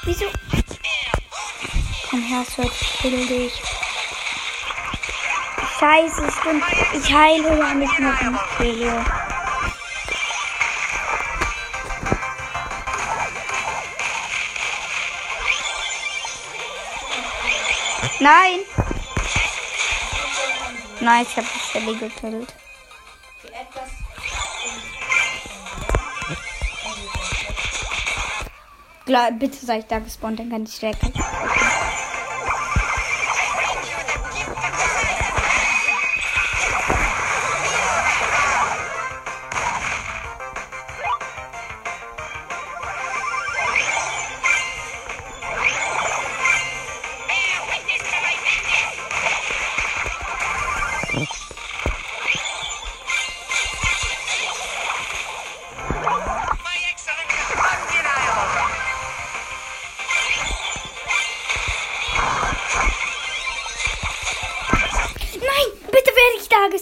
Wieso? 0.06 0.26
Komm 2.10 2.22
her, 2.22 2.46
Search, 2.46 2.82
ich 2.82 3.00
kill 3.00 3.28
dich. 3.28 3.62
Scheiße, 5.78 6.32
stimmt. 6.40 6.64
Ich 6.94 7.14
heile 7.14 7.60
ja 7.60 7.74
nicht 7.74 8.00
mehr 8.00 8.14
Nein! 18.20 18.60
Nice, 21.00 21.28
ich 21.30 21.38
hab 21.38 21.46
die 21.46 21.60
Stelle 21.60 21.96
gekillt. 21.96 22.54
Bitte 29.40 29.66
sei 29.66 29.80
ich 29.80 29.86
da 29.86 30.00
gespawnt, 30.00 30.40
dann 30.40 30.50
kann 30.50 30.64
ich 30.64 30.78
direkt. 30.80 31.02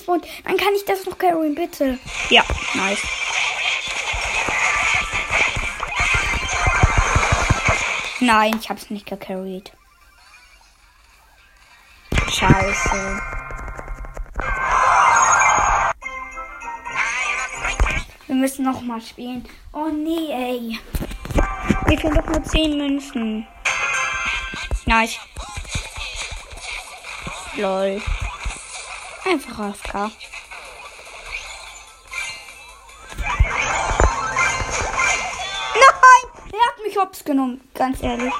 Gespawnt. 0.08 0.26
Dann 0.44 0.58
kann 0.58 0.74
ich 0.76 0.86
das 0.86 1.06
noch 1.06 1.18
carryen, 1.18 1.56
bitte. 1.56 2.00
Ja, 2.30 2.44
nice. 2.74 3.02
Nein, 8.20 8.60
ich 8.60 8.70
hab's 8.70 8.90
nicht 8.90 9.06
gecarried. 9.06 9.72
Scheiße. 12.30 13.22
Müssen 18.39 18.65
noch 18.65 18.82
mal 18.82 19.02
spielen. 19.02 19.47
Oh 19.73 19.89
nee, 19.89 20.32
ey. 20.32 20.80
Mir 21.88 21.97
fehlen 22.00 22.15
doch 22.15 22.26
nur 22.26 22.43
10 22.43 22.78
Münzen. 22.78 23.47
Nice. 24.86 25.19
Lol. 27.56 28.02
Einfach 29.26 29.60
AFK. 29.60 29.93
Nein! 29.93 30.12
Er 36.54 36.67
hat 36.67 36.84
mich 36.86 36.97
hops 36.97 37.23
genommen, 37.23 37.62
ganz 37.73 38.02
ehrlich. 38.02 38.34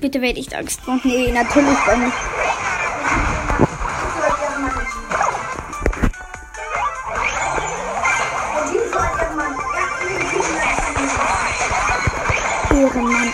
Bitte 0.00 0.22
werde 0.22 0.38
ich 0.38 0.48
da 0.48 0.62
gespawnt. 0.62 1.04
Nee, 1.04 1.32
natürlich 1.32 1.78
bin 1.78 2.06
ich. 2.06 2.14
Ehrenmann. 12.70 13.32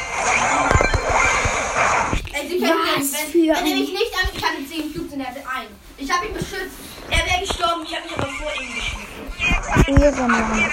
Also 2.33 2.55
ich 2.55 2.63
Was 2.63 3.21
für 3.31 3.39
wenn, 3.39 3.49
wenn 3.49 3.67
er 3.67 3.77
mich 3.77 3.93
nicht 3.93 4.13
ich 4.33 4.69
10 4.69 4.95
Cubes 4.95 5.13
und 5.13 5.21
er 5.21 5.27
hatte 5.27 5.41
ein. 5.41 5.67
Ich 5.99 6.11
habe 6.11 6.27
ihn 6.27 6.33
beschützt. 6.33 6.79
Er 7.11 7.19
wäre 7.19 7.41
gestorben, 7.47 7.85
ich 7.85 7.95
habe 7.95 8.05
mich 8.05 8.17
aber 8.17 8.29
vor 8.29 8.53
ihm 8.59 8.75
geschmissen. 8.75 10.03
Ehrenmann. 10.03 10.73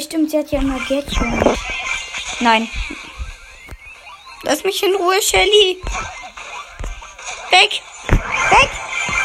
Stimmt, 0.00 0.30
sie 0.30 0.38
hat 0.38 0.50
ja 0.50 0.60
immer 0.60 0.78
Gadget. 0.78 1.06
Nein. 2.40 2.68
Lass 4.42 4.64
mich 4.64 4.82
in 4.82 4.94
Ruhe, 4.94 5.20
Shelly. 5.20 5.82
Weg. 7.50 7.82
Weg. 8.08 8.70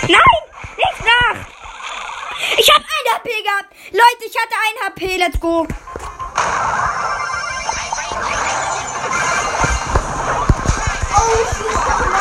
Nein, 0.04 0.42
nicht 0.78 1.00
nach. 1.06 1.46
Ich 2.58 2.70
habe 2.74 2.84
ein 2.84 3.16
HP 3.16 3.30
gehabt. 3.44 3.74
Leute, 3.92 4.26
ich 4.26 4.36
hatte 4.38 4.56
ein 4.66 4.78
HP. 4.86 5.18
Let's 5.18 5.40
go. 5.40 5.66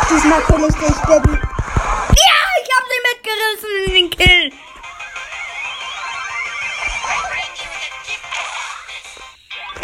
Diesmal 0.09 0.43
kill 0.43 0.69
ich 0.69 0.75
dich, 0.77 1.01
Baby. 1.03 1.33
Ja, 1.33 2.39
ich 2.63 2.71
habe 2.77 2.87
sie 2.93 3.01
mitgerissen 3.11 3.73
in 3.87 3.93
den 3.95 4.11
Kill. 4.11 4.53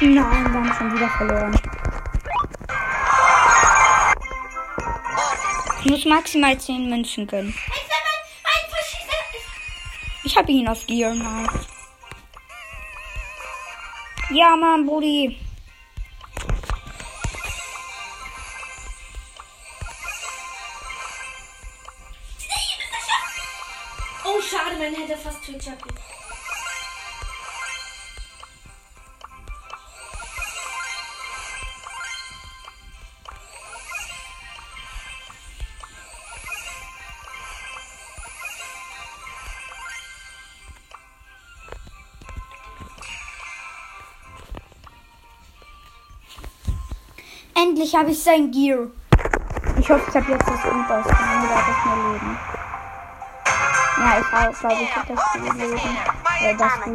Nein, 0.04 0.16
wir 0.16 0.52
haben 0.52 0.72
schon 0.76 0.92
wieder 0.96 1.08
verloren. 1.10 1.56
Ich 5.84 5.90
muss 5.90 6.04
maximal 6.06 6.58
10 6.58 6.90
Münzen 6.90 7.24
gönnen. 7.24 7.54
Ich 10.24 10.36
habe 10.36 10.50
ihn 10.50 10.66
auf 10.66 10.84
Gear. 10.88 11.14
Nice. 11.14 11.68
Ja, 14.30 14.56
Mann, 14.56 14.86
Brudi. 14.86 15.38
Endlich 47.92 48.00
habe 48.00 48.10
ich 48.10 48.22
sein 48.22 48.50
Gear. 48.50 48.86
Ich 49.78 49.90
hoffe, 49.90 50.04
ich 50.08 50.14
habe 50.14 50.32
jetzt 50.32 50.48
das 50.48 50.64
Unterste. 50.64 51.14
Dann 51.14 51.42
wird 51.42 51.52
das 51.52 51.84
mehr 51.84 52.12
leben. 52.12 52.38
Ja, 53.98 54.18
ich 54.18 54.58
glaube 54.58 54.82
ich, 54.82 54.96
habe 54.96 55.14
das 55.14 55.22
viel 55.32 55.42
Leben. 55.60 55.96
Äh, 56.40 56.56
das 56.56 56.80
gut. 56.80 56.94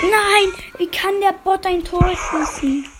Nein, 0.00 0.52
wie 0.78 0.90
kann 0.90 1.20
der 1.20 1.32
Bot 1.44 1.66
ein 1.66 1.84
Tor 1.84 2.08
schießen? 2.08 2.97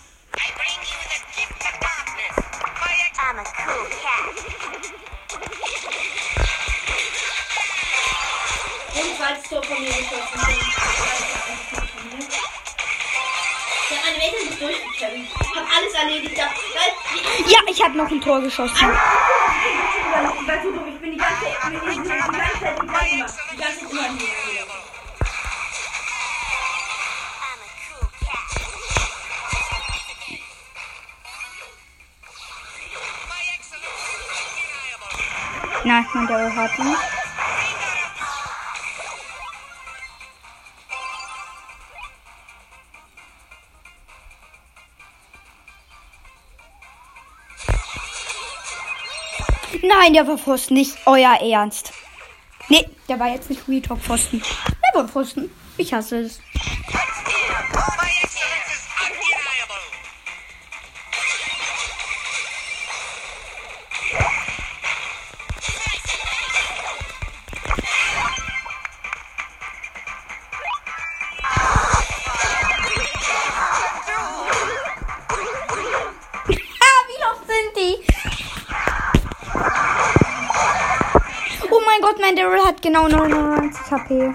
Erledigt. 16.01 16.37
Ja, 16.37 16.45
weil, 16.45 17.51
Ja, 17.51 17.59
ich 17.67 17.83
habe 17.83 17.97
noch 17.97 18.09
ein 18.09 18.21
Tor 18.21 18.41
geschossen. 18.41 18.75
weil 20.45 20.59
du, 20.61 20.69
ich 20.87 20.99
bin 20.99 21.11
die 21.11 21.17
ganze, 21.17 21.45
ich 21.47 21.59
bin 21.69 21.79
die, 21.81 22.01
die 22.01 22.09
ganze 22.09 22.31
Zeit 22.31 22.81
die 22.81 22.87
ganze, 22.87 23.37
die 23.51 23.57
ganze 23.57 23.89
Zeit 23.89 24.09
excellence 33.59 34.03
is 34.05 34.39
undeniable. 34.39 35.19
Nein, 35.85 36.05
mein 36.13 36.27
der 36.27 36.55
hat 36.55 36.77
ihn. 36.79 37.18
Nein, 50.01 50.13
der 50.13 50.25
war 50.25 50.37
Pfosten, 50.37 50.75
nicht 50.75 50.95
euer 51.05 51.37
Ernst. 51.41 51.91
Nee, 52.69 52.85
der 53.09 53.19
war 53.19 53.27
jetzt 53.27 53.49
nicht 53.49 53.67
Real 53.67 53.81
Talk 53.81 53.99
Pfosten. 53.99 54.41
Der 54.41 55.01
war 55.01 55.09
Pfosten. 55.09 55.51
Ich 55.75 55.93
hasse 55.93 56.19
es. 56.19 56.39
Genau 82.81 83.07
99 83.07 83.75
HP. 83.89 84.33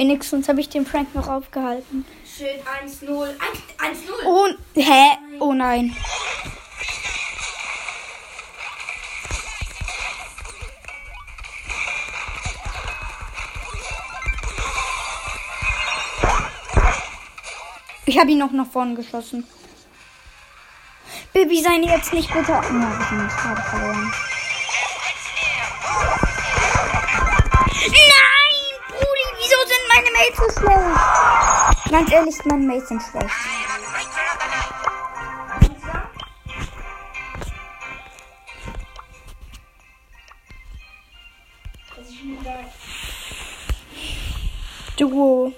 Wenigstens 0.00 0.48
habe 0.48 0.62
ich 0.62 0.70
den 0.70 0.86
Frank 0.86 1.14
noch 1.14 1.28
aufgehalten. 1.28 2.06
Schild 2.24 2.62
1-0. 2.86 3.06
1-0. 3.06 3.34
Oh, 4.24 4.48
hä? 4.74 5.18
Oh 5.40 5.52
nein. 5.52 5.94
Ich 18.06 18.18
habe 18.18 18.30
ihn 18.30 18.38
noch 18.38 18.52
nach 18.52 18.66
vorne 18.68 18.94
geschossen. 18.94 19.46
Baby, 21.34 21.60
sei 21.60 21.76
jetzt 21.82 22.14
nicht 22.14 22.32
bitte. 22.32 22.52
Ja, 22.52 22.62
ich 22.62 23.12
ihn 23.12 23.22
nicht 23.22 23.36
gerade 23.36 23.60
verloren. 23.60 24.29
Ganz 31.90 32.12
ehrlich, 32.12 32.44
meine 32.44 32.64
Mates 32.64 32.88
sind 32.88 33.02
schlecht. 33.02 33.26
Ist. 42.00 42.14
Duo. 44.96 45.52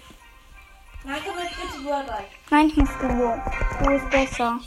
Nein, 1.04 1.20
komm 1.26 1.34
jetzt 1.38 1.56
bitte 1.60 1.84
Wordbike. 1.84 2.28
Nein, 2.48 2.66
ich 2.68 2.76
muss 2.76 2.88
Duo. 2.98 3.42
Duo 3.82 3.90
ist 3.90 4.10
besser. 4.10 4.58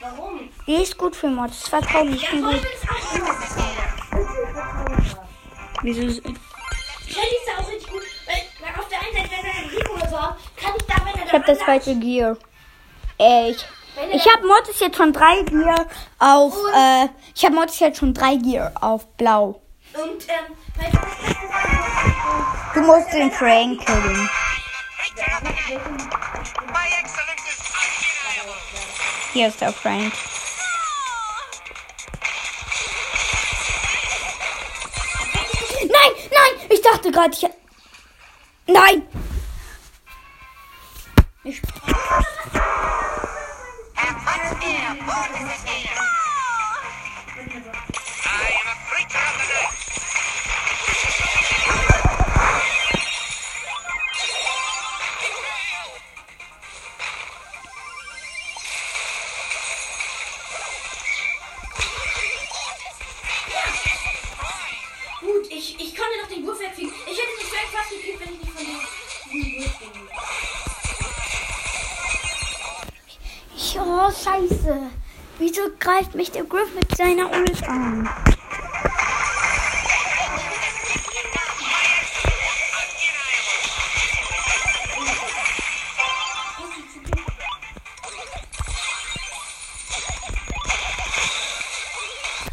Warum? 0.00 0.48
Die 0.66 0.74
ist 0.74 0.96
gut 0.96 1.14
für 1.14 1.28
Mods. 1.28 1.68
Vertrau 1.68 2.04
mir, 2.04 2.16
ich 2.16 2.30
bin 2.30 2.42
gut. 2.42 2.54
ist 2.54 2.86
Wieso? 5.82 6.22
Ich 11.32 11.38
habe 11.38 11.46
das 11.46 11.62
falsche 11.62 11.94
Gear. 11.94 12.36
Äh, 13.18 13.52
ich 13.52 13.64
ich 14.12 14.28
habe 14.30 14.46
Mortis 14.46 14.80
jetzt 14.80 14.98
schon 14.98 15.14
drei 15.14 15.40
Gear 15.40 15.86
auf. 16.18 16.54
Äh, 16.76 17.08
ich 17.34 17.42
habe 17.42 17.54
Mortis 17.54 17.80
jetzt 17.80 18.00
schon 18.00 18.12
drei 18.12 18.36
Gear 18.36 18.70
auf 18.78 19.06
Blau. 19.16 19.62
Und, 19.94 20.28
ähm, 20.28 20.90
du 22.74 22.80
musst 22.82 23.14
den 23.14 23.32
Frank 23.32 23.80
killen. 23.80 24.28
Hier 29.32 29.48
ist 29.48 29.58
der 29.58 29.72
Frank. 29.72 30.12
Nein, 35.80 36.12
nein, 36.30 36.66
ich 36.68 36.82
dachte 36.82 37.10
gerade, 37.10 37.32
ich. 37.32 37.48
Nein! 38.66 39.31
Ich, 41.44 41.60
Have 43.94 44.22
fun 44.22 44.60
here. 44.60 44.94
Bonus 45.04 46.21
ich, 73.72 73.80
oh, 73.80 74.10
scheiße. 74.10 74.90
Wieso 75.38 75.62
greift 75.78 76.14
mich 76.14 76.30
der 76.30 76.44
Griff 76.44 76.74
mit 76.74 76.94
seiner 76.96 77.30
Ult 77.30 77.68
an? 77.68 78.08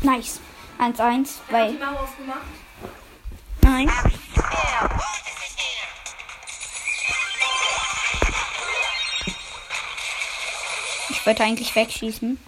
Nice. 0.01 0.39
1-1, 0.79 0.97
Hat 0.97 1.25
die 1.49 1.53
weil. 1.53 1.77
Nein. 3.62 3.91
Wollte 11.30 11.44
eigentlich 11.44 11.76
wegschießen. 11.76 12.39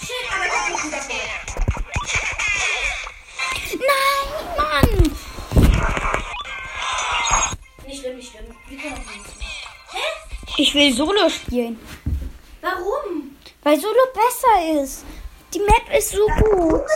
Shit, 0.00 0.26
aber 0.34 0.46
das 0.46 0.54
ist 0.70 0.84
ein 0.84 0.90
Double. 0.90 1.28
Nein, 3.90 4.26
Mann! 4.56 4.88
Nicht 7.86 8.00
schlimm, 8.00 8.16
nicht 8.16 8.30
schlimm. 8.32 8.46
Wir 8.68 8.78
können 8.78 8.94
das 8.94 9.06
nicht. 9.36 9.66
Hä? 9.92 10.04
Ich 10.56 10.74
will 10.74 10.90
Solo 10.94 11.28
spielen. 11.28 11.78
Warum? 12.62 13.36
Weil 13.64 13.78
Solo 13.78 14.06
besser 14.14 14.82
ist. 14.82 15.04
Die 15.52 15.60
Map 15.60 15.94
ist 15.94 16.12
so 16.12 16.26
gut. 16.26 16.86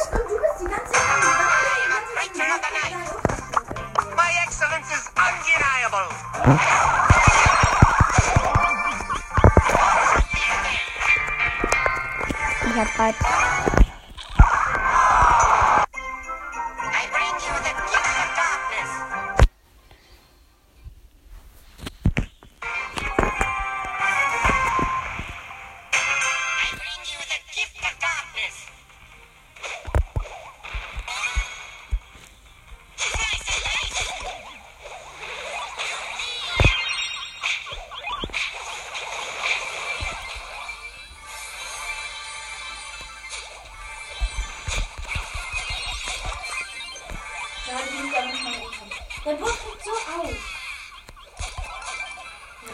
Huh? 6.45 6.92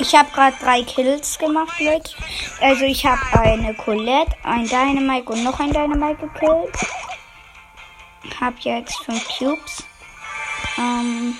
Ich 0.08 0.14
habe 0.14 0.30
gerade 0.30 0.56
drei 0.58 0.82
Kills 0.84 1.38
gemacht, 1.38 1.78
Leute. 1.80 2.12
Also 2.62 2.84
ich 2.84 3.04
habe 3.04 3.20
eine 3.40 3.74
Colette, 3.74 4.34
ein 4.42 4.66
Dynamite 4.66 5.30
und 5.30 5.44
noch 5.44 5.60
ein 5.60 5.70
Dynamite 5.70 6.26
gekillt. 6.26 6.74
Hab 8.40 8.58
jetzt 8.60 8.96
fünf 9.04 9.28
Cubes. 9.36 9.84
Ähm, 10.78 11.36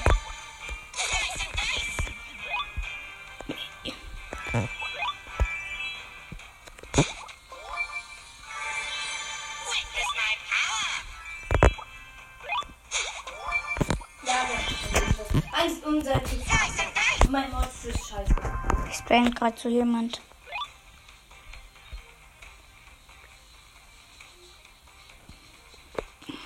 ich 19.29 19.35
spam 19.35 19.35
gerade 19.35 19.57
zu 19.57 19.69
jemand. 19.69 20.21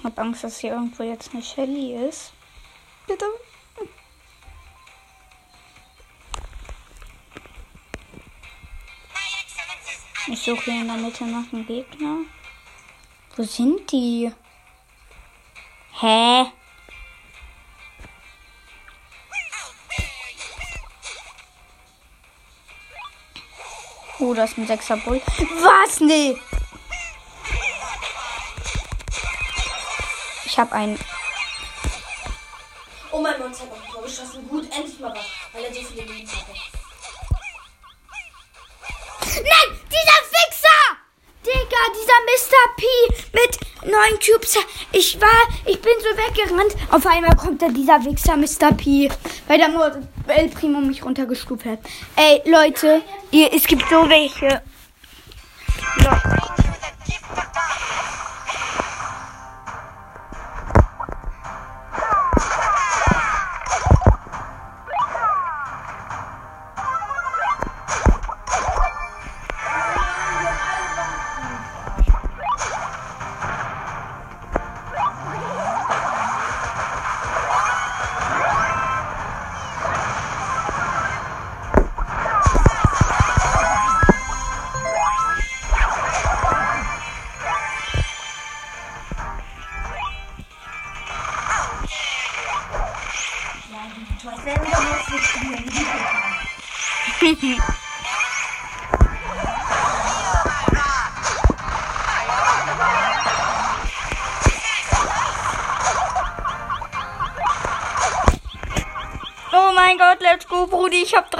Hab 0.04 0.18
Angst, 0.18 0.44
dass 0.44 0.58
hier 0.58 0.72
irgendwo 0.72 1.04
jetzt 1.04 1.32
eine 1.32 1.42
Shelly 1.42 1.94
ist. 2.08 2.32
Bitte. 3.06 3.24
Ich 10.26 10.40
suche 10.40 10.62
hier 10.64 10.80
in 10.80 10.86
der 10.88 10.96
Mitte 10.96 11.24
nach 11.24 11.52
einem 11.52 11.66
Gegner. 11.66 12.18
Wo 13.36 13.42
sind 13.42 13.90
die? 13.92 14.32
Hä? 16.00 16.46
Oh, 24.32 24.34
das 24.34 24.56
ein 24.56 24.66
sechser 24.66 24.96
Bull. 24.96 25.20
Was? 25.60 26.00
Nee. 26.00 26.38
Ich 30.46 30.58
habe 30.58 30.72
einen. 30.72 30.98
Oh, 33.10 33.20
mein 33.20 33.38
Monster 33.38 33.64
hat 33.64 33.72
noch 33.76 33.84
ein 33.84 33.92
Tor 33.92 34.02
geschossen. 34.04 34.48
Gut, 34.48 34.64
endlich 34.74 34.98
mal 35.00 35.12
was. 35.14 35.26
Weil 35.52 35.64
er 35.64 35.74
so 35.74 35.80
viele 35.82 36.04
Leben 36.10 36.26
hatte. 36.26 36.52
Nein, 39.34 39.78
dieser 39.90 40.22
Fixer! 40.32 40.82
Digga, 41.44 41.82
dieser 41.92 42.20
Mr. 42.24 42.76
P 42.78 42.86
mit 43.34 43.58
neun 43.92 44.18
Cubes. 44.18 44.56
Ich 44.92 45.20
war, 45.20 45.28
ich 45.66 45.78
bin 45.82 45.92
so 45.98 46.08
weggerannt. 46.16 46.74
Auf 46.90 47.04
einmal 47.04 47.36
kommt 47.36 47.60
da 47.60 47.68
dieser 47.68 48.02
Wichser 48.06 48.36
Mr. 48.38 48.72
P, 48.74 49.10
weil 49.46 49.58
der 49.58 49.68
Mo- 49.68 49.90
El 50.28 50.48
Primo 50.48 50.80
mich 50.80 51.04
runtergestuft 51.04 51.66
hat. 51.66 51.80
Ey, 52.16 52.40
Leute, 52.46 53.02
ihr, 53.32 53.52
es 53.52 53.66
gibt 53.66 53.82
so 53.88 54.08
welche. 54.08 54.62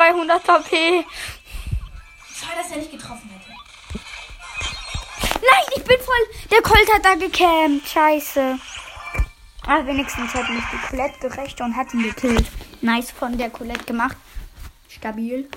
300 0.03 0.49
HP. 0.49 1.05
Schade, 2.35 2.57
dass 2.57 2.71
er 2.73 2.79
nicht 2.79 2.91
getroffen 2.91 3.31
hätte. 3.31 3.53
Nein, 5.35 5.67
ich 5.77 5.85
bin 5.85 5.97
voll. 5.99 6.49
Der 6.51 6.63
Colt 6.63 6.93
hat 6.93 7.05
da 7.05 7.15
gecampt. 7.15 7.89
Scheiße. 7.89 8.59
Ah, 9.65 9.87
wenigstens 9.87 10.35
hat 10.35 10.49
mich 10.51 10.65
die 10.73 10.89
Colette 10.89 11.21
gerecht 11.21 11.61
und 11.61 11.77
hat 11.77 11.95
ihn 11.95 12.03
gekillt. 12.03 12.47
Nice 12.81 13.13
von 13.13 13.39
der 13.39 13.51
Colette 13.51 13.85
gemacht. 13.85 14.17
Stabil. 14.89 15.49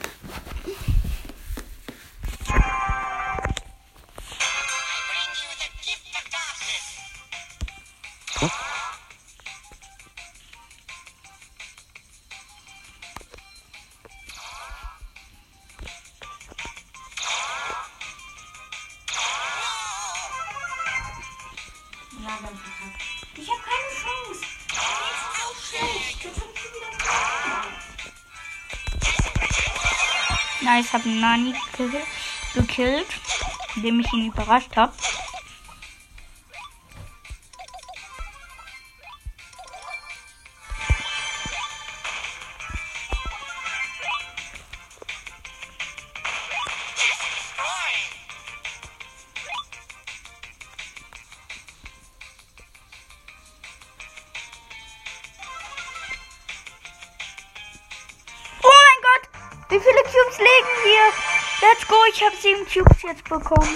Verloren. 30.75 30.81
Nice, 30.81 30.93
hab 30.93 31.05
einen 31.05 31.19
Nani 31.19 31.53
ge 31.77 31.89
gekillt, 32.53 33.07
indem 33.75 33.99
ich 33.99 34.13
ihn 34.13 34.27
überrascht 34.27 34.75
habe. 34.75 34.93
Ich 62.15 62.23
habe 62.23 62.35
sieben 62.37 62.65
Cubes 62.65 63.01
jetzt 63.03 63.23
bekommen. 63.25 63.75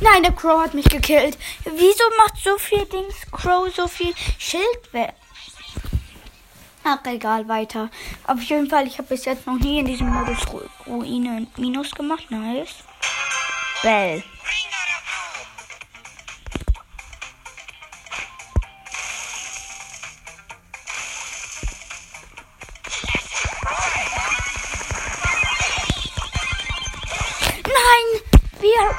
Nein, 0.00 0.22
der 0.22 0.32
Crow 0.32 0.60
hat 0.60 0.74
mich 0.74 0.88
gekillt. 0.88 1.36
Wieso 1.64 2.04
macht 2.16 2.36
so 2.42 2.56
viel 2.56 2.84
Dings 2.86 3.16
Crow 3.32 3.68
so 3.74 3.88
viel 3.88 4.14
Schild 4.38 4.92
weg? 4.92 5.14
Ach, 6.84 6.98
egal, 7.04 7.48
weiter. 7.48 7.90
Auf 8.26 8.40
jeden 8.42 8.68
Fall, 8.70 8.86
ich 8.86 8.98
habe 8.98 9.08
bis 9.08 9.24
jetzt 9.24 9.46
noch 9.46 9.58
nie 9.58 9.80
in 9.80 9.86
diesem 9.86 10.08
Modus 10.08 10.38
Ru 10.52 10.60
Ruine 10.86 11.48
Minus 11.56 11.90
gemacht. 11.90 12.30
Nice. 12.30 12.76
Bell. 13.82 14.22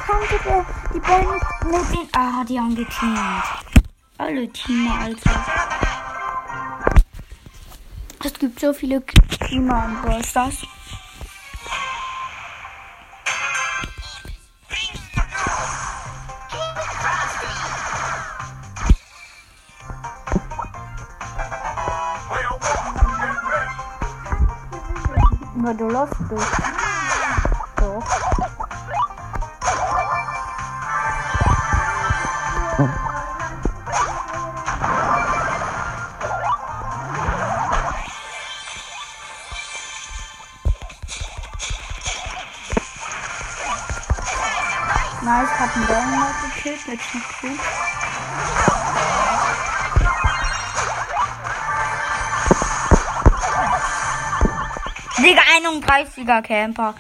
Konnte 0.10 0.40
der 0.44 0.66
die 0.92 1.00
Band 1.00 1.28
mit 1.66 1.92
den. 1.94 2.10
Ah, 2.14 2.44
die 2.44 2.60
haben 2.60 2.76
geteamt. 2.76 3.44
Alle 4.18 4.52
Teamer, 4.52 5.02
Alter. 5.02 5.46
Es 8.24 8.34
gibt 8.34 8.60
so 8.60 8.74
viele 8.74 9.04
Teamer 9.06 9.86
in 9.86 10.02
Brawl 10.02 10.26
Stars. 10.26 10.66
Aber 25.56 25.74
du 25.76 25.88
läufst 25.88 26.16
durch. 26.30 26.69
Nicht 47.14 47.42
gut. 47.42 47.60
Digga, 55.18 55.42
31er 55.42 56.42
Camper. 56.42 56.96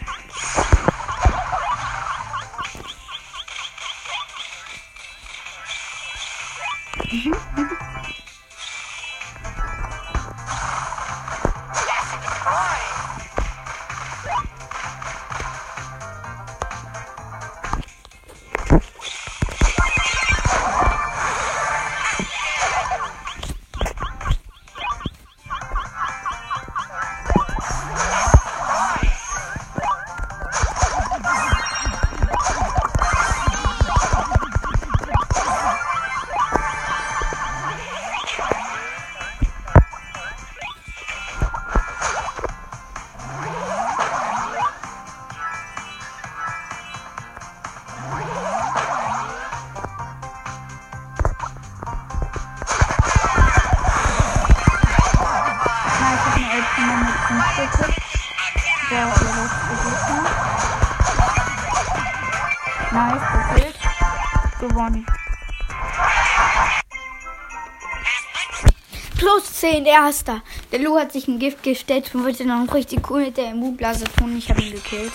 Plus 69.79 69.85
10, 69.85 69.85
erster. 69.85 70.41
Der 70.71 70.79
Lu 70.79 70.97
hat 70.97 71.13
sich 71.13 71.27
ein 71.27 71.39
Gift 71.39 71.63
gestellt 71.63 72.13
und 72.13 72.23
wollte 72.23 72.45
noch 72.45 72.73
richtig 72.73 73.09
cool 73.09 73.25
mit 73.25 73.37
der 73.37 73.51
Immunblase 73.51 74.05
tun. 74.17 74.37
Ich 74.37 74.49
habe 74.49 74.61
ihn 74.61 74.73
gekillt. 74.73 75.13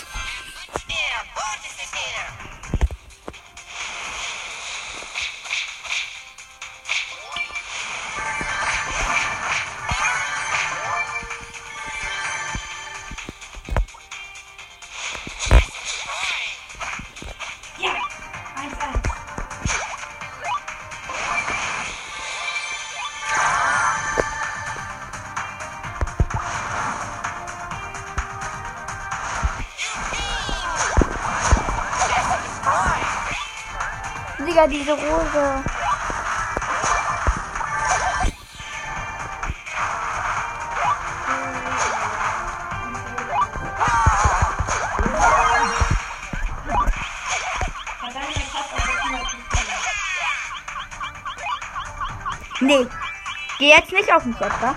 jetzt 53.77 53.93
nicht 53.93 54.13
auf 54.13 54.23
den 54.23 54.33
Schöpfer. 54.35 54.75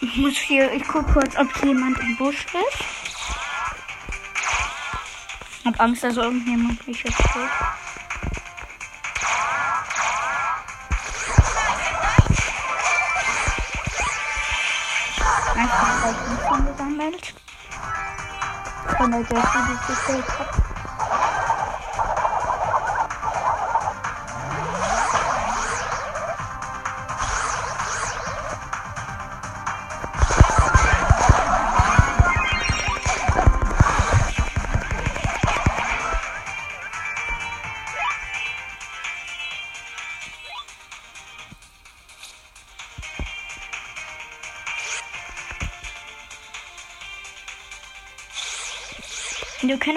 Ich 0.00 0.16
muss 0.16 0.36
hier, 0.36 0.72
ich 0.72 0.86
gucke 0.86 1.12
kurz, 1.12 1.36
ob 1.36 1.64
jemand 1.64 1.98
im 1.98 2.16
Busch 2.16 2.46
ist. 2.46 2.84
Ich 5.60 5.66
hab 5.66 5.80
Angst, 5.80 6.04
dass 6.04 6.16
irgendjemand 6.16 6.86
mich 6.86 7.02
jetzt 7.02 7.16
steht. 7.16 7.83
Angesammelt. 17.00 17.34
Von 18.96 19.10
der 19.10 19.20
Jesse, 19.20 19.32
die 19.32 19.92
ich 19.92 20.06
gekillt 20.06 20.38
hab. 20.38 20.53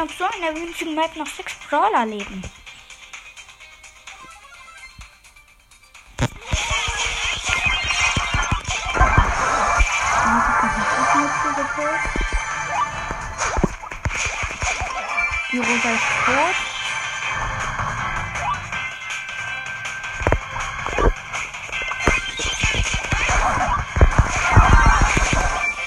Auf 0.07 0.17
so 0.17 0.23
einer 0.23 0.55
winzigen 0.55 0.95
Map 0.95 1.15
noch 1.17 1.27
sechs 1.27 1.53
Brawler 1.67 2.05
leben. 2.05 2.41
Die 15.51 15.57
Rosa 15.57 15.89
ist 15.89 16.03
tot. 16.25 16.55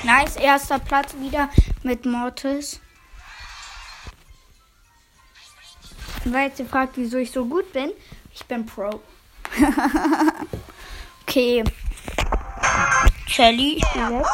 Nice, 0.02 0.36
erster 0.36 0.78
Platz 0.78 1.14
wieder 1.18 1.48
mit 1.82 2.04
Mortis. 2.04 2.80
Weil 6.32 6.48
jetzt 6.48 6.62
fragt, 6.70 6.96
wieso 6.96 7.18
ich 7.18 7.30
so 7.30 7.44
gut 7.44 7.72
bin, 7.72 7.90
ich 8.32 8.44
bin 8.44 8.64
Pro. 8.64 9.00
okay. 11.22 11.64
Shelly, 13.26 13.78
ich 13.78 13.92
bin 13.92 14.18
weg. 14.18 14.26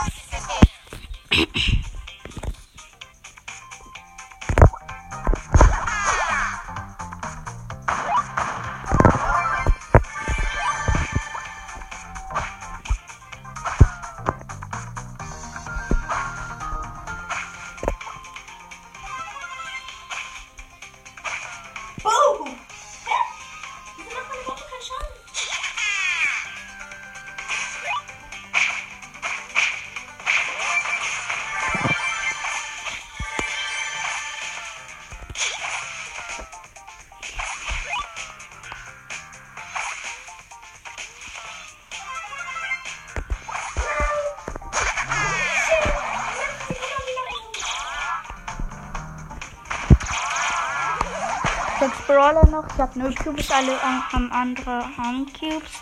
Ich 52.77 52.83
habe 52.83 52.99
null 52.99 53.15
Cubes, 53.15 53.51
alle 53.51 53.73
haben 54.13 54.31
andere 54.33 54.85
haben 54.99 55.27
Cubes. 55.33 55.81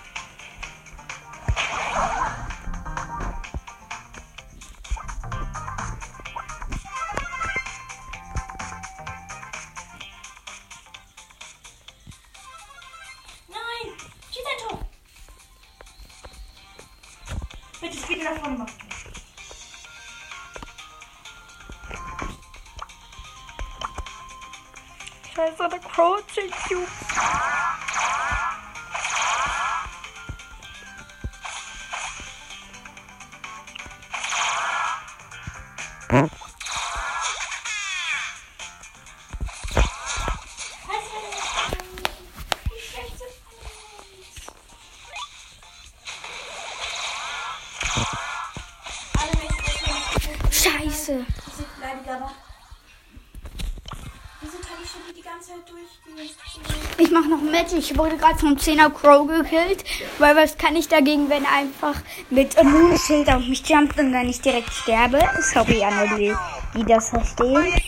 Ich 57.85 57.99
wurde 57.99 58.16
gerade 58.16 58.39
vom 58.39 58.57
10er 58.57 58.89
Crow 58.89 59.28
gekillt. 59.28 59.85
Weil 60.18 60.35
was 60.37 60.57
kann 60.57 60.74
ich 60.74 60.89
dagegen, 60.89 61.28
wenn 61.28 61.45
er 61.45 61.53
einfach 61.53 62.01
mit 62.30 62.57
einem 62.57 62.97
Schild 62.97 63.28
auf 63.28 63.47
mich 63.47 63.68
jumpt 63.68 63.99
und 63.99 64.11
dann 64.11 64.26
nicht 64.26 64.43
direkt 64.43 64.72
sterbe? 64.72 65.20
Sorry 65.53 65.85
an 65.85 66.16
die, 66.16 66.35
die 66.74 66.85
das 66.85 67.11
verstehen. 67.11 67.74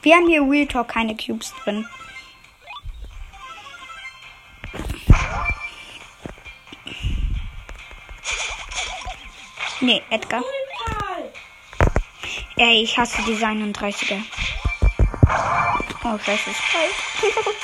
Wir 0.00 0.16
haben 0.16 0.28
hier 0.28 0.42
Real 0.42 0.66
Talk 0.66 0.88
keine 0.88 1.14
Cubes 1.14 1.52
drin. 1.62 1.86
Nee, 9.80 10.02
Edgar. 10.08 10.42
Ey, 12.56 12.84
ich 12.84 12.96
hasse 12.96 13.20
die 13.22 13.34
31er. 13.34 14.22
Oh, 16.04 16.18
scheiße, 16.18 16.50
ist 16.50 16.60
kalt. 16.70 16.94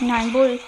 Nein, 0.00 0.32
Bull. 0.32 0.58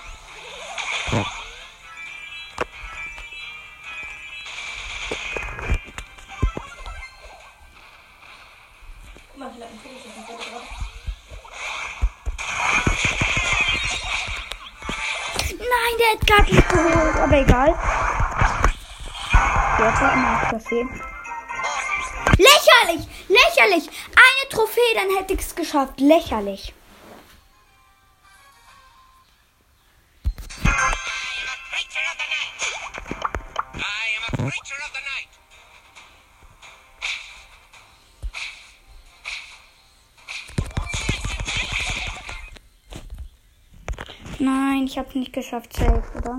Der 20.51 20.65
war 20.65 20.73
immer 20.73 20.91
ein 20.91 20.99
Trophäe. 20.99 21.11
Lächerlich! 22.39 23.09
Lächerlich! 23.29 23.89
Eine 24.09 24.49
Trophäe, 24.51 24.95
dann 24.95 25.17
hätte 25.17 25.35
ich 25.35 25.41
es 25.41 25.55
geschafft. 25.55 26.01
Lächerlich. 26.01 26.75
Nein, 44.39 44.87
ich 44.87 44.99
hab's 44.99 45.15
nicht 45.15 45.33
geschafft, 45.33 45.75
safe, 45.75 46.03
oder? 46.17 46.37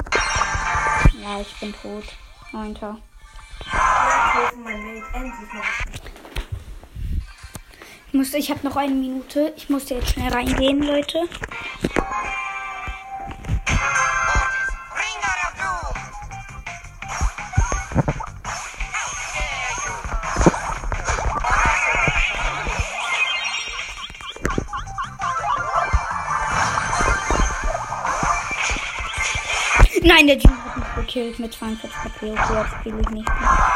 Ja, 1.21 1.39
ich 1.39 1.59
bin 1.59 1.73
tot. 1.73 2.03
Neunter. 2.51 2.97
Helfen 4.41 4.63
mein 4.63 4.83
Mate. 4.83 5.05
Endlich 5.13 5.53
mal. 5.53 5.63
Ich, 8.07 8.13
muss, 8.13 8.33
ich 8.33 8.49
habe 8.49 8.59
noch 8.63 8.75
eine 8.75 8.93
Minute. 8.93 9.53
Ich 9.55 9.69
muss 9.69 9.89
jetzt 9.89 10.09
schnell 10.09 10.33
reingehen, 10.33 10.81
Leute. 10.81 11.19
Nein, 30.03 30.25
der 30.25 30.37
Jin 30.37 30.51
hat 30.51 30.77
mich 30.77 30.95
gekillt 30.95 31.39
mit 31.39 31.53
42 31.53 31.95
HP. 31.95 32.31
Okay, 32.31 32.53
jetzt 32.55 32.73
spiele 32.79 33.01
ich 33.01 33.09
nicht 33.09 33.39
mehr. 33.39 33.70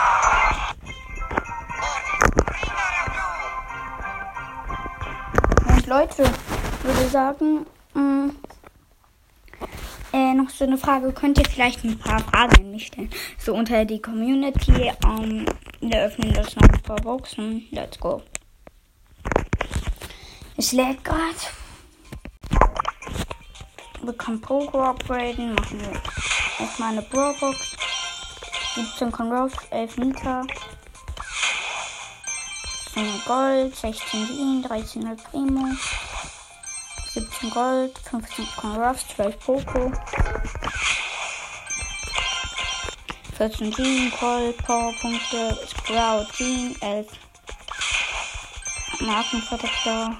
Leute, 5.87 6.23
würde 6.81 7.09
sagen, 7.09 7.65
mh, 7.93 8.31
äh, 10.13 10.33
noch 10.33 10.49
so 10.49 10.63
eine 10.63 10.77
Frage. 10.77 11.11
Könnt 11.11 11.37
ihr 11.37 11.45
vielleicht 11.45 11.83
ein 11.83 11.99
paar 11.99 12.19
Fragen 12.21 12.55
an 12.55 12.71
mich 12.71 12.87
stellen? 12.87 13.09
So 13.37 13.53
unter 13.53 13.85
die 13.85 14.01
Community. 14.01 14.91
Ähm, 15.05 15.45
wir 15.81 16.03
öffnen 16.03 16.33
das 16.33 16.55
noch 16.55 16.69
ein 16.69 16.81
paar 16.81 17.01
Boxen. 17.01 17.67
Let's 17.69 17.99
go. 17.99 18.23
Es 20.57 20.71
lädt 20.71 21.03
gerade. 21.03 21.35
Wir 24.01 24.13
können 24.13 24.41
Pogo 24.41 24.81
upgraden. 24.81 25.53
Machen 25.53 25.81
wir 25.81 26.65
erstmal 26.65 26.93
eine 26.93 27.01
Brawlbox. 27.03 27.75
17 28.75 29.11
Conros, 29.11 29.51
11 29.69 29.97
Nita. 29.97 30.41
10 32.95 33.25
Gold, 33.25 33.75
16 33.75 34.37
Wien, 34.37 34.63
13 34.63 34.99
El 35.01 35.17
Primo. 35.17 35.67
17 37.13 37.49
Gold, 37.49 37.91
15 38.09 38.47
Conros, 38.55 39.05
12 39.17 39.37
Poco. 39.45 39.91
14 43.37 43.71
Jean, 43.71 44.11
Gold, 44.17 44.55
Powerpunkte, 44.65 45.57
Sprout, 45.67 46.31
Jean, 46.37 46.73
11 46.81 47.09
Markenverteidiger. 49.01 50.17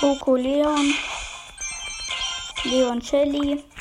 Poco 0.00 0.36
Leon. 0.36 0.86
Leon 2.64 3.00
Shelly. 3.00 3.71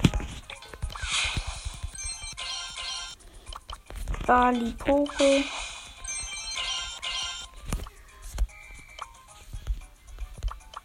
Bali 4.32 4.74
Poco. 4.78 5.44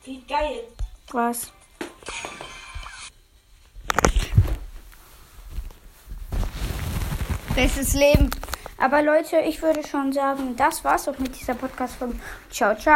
Wie 0.03 0.21
geil. 0.27 0.65
Was? 1.13 1.53
Bestes 7.55 7.95
Leben. 7.95 8.31
Aber 8.79 9.03
Leute, 9.03 9.39
ich 9.39 9.63
würde 9.63 9.87
schon 9.87 10.13
sagen, 10.13 10.57
das 10.57 10.83
war's 10.83 11.07
auch 11.07 11.19
mit 11.19 11.39
dieser 11.39 11.55
Podcast-Folge. 11.55 12.19
Ciao, 12.51 12.75
ciao. 12.75 12.95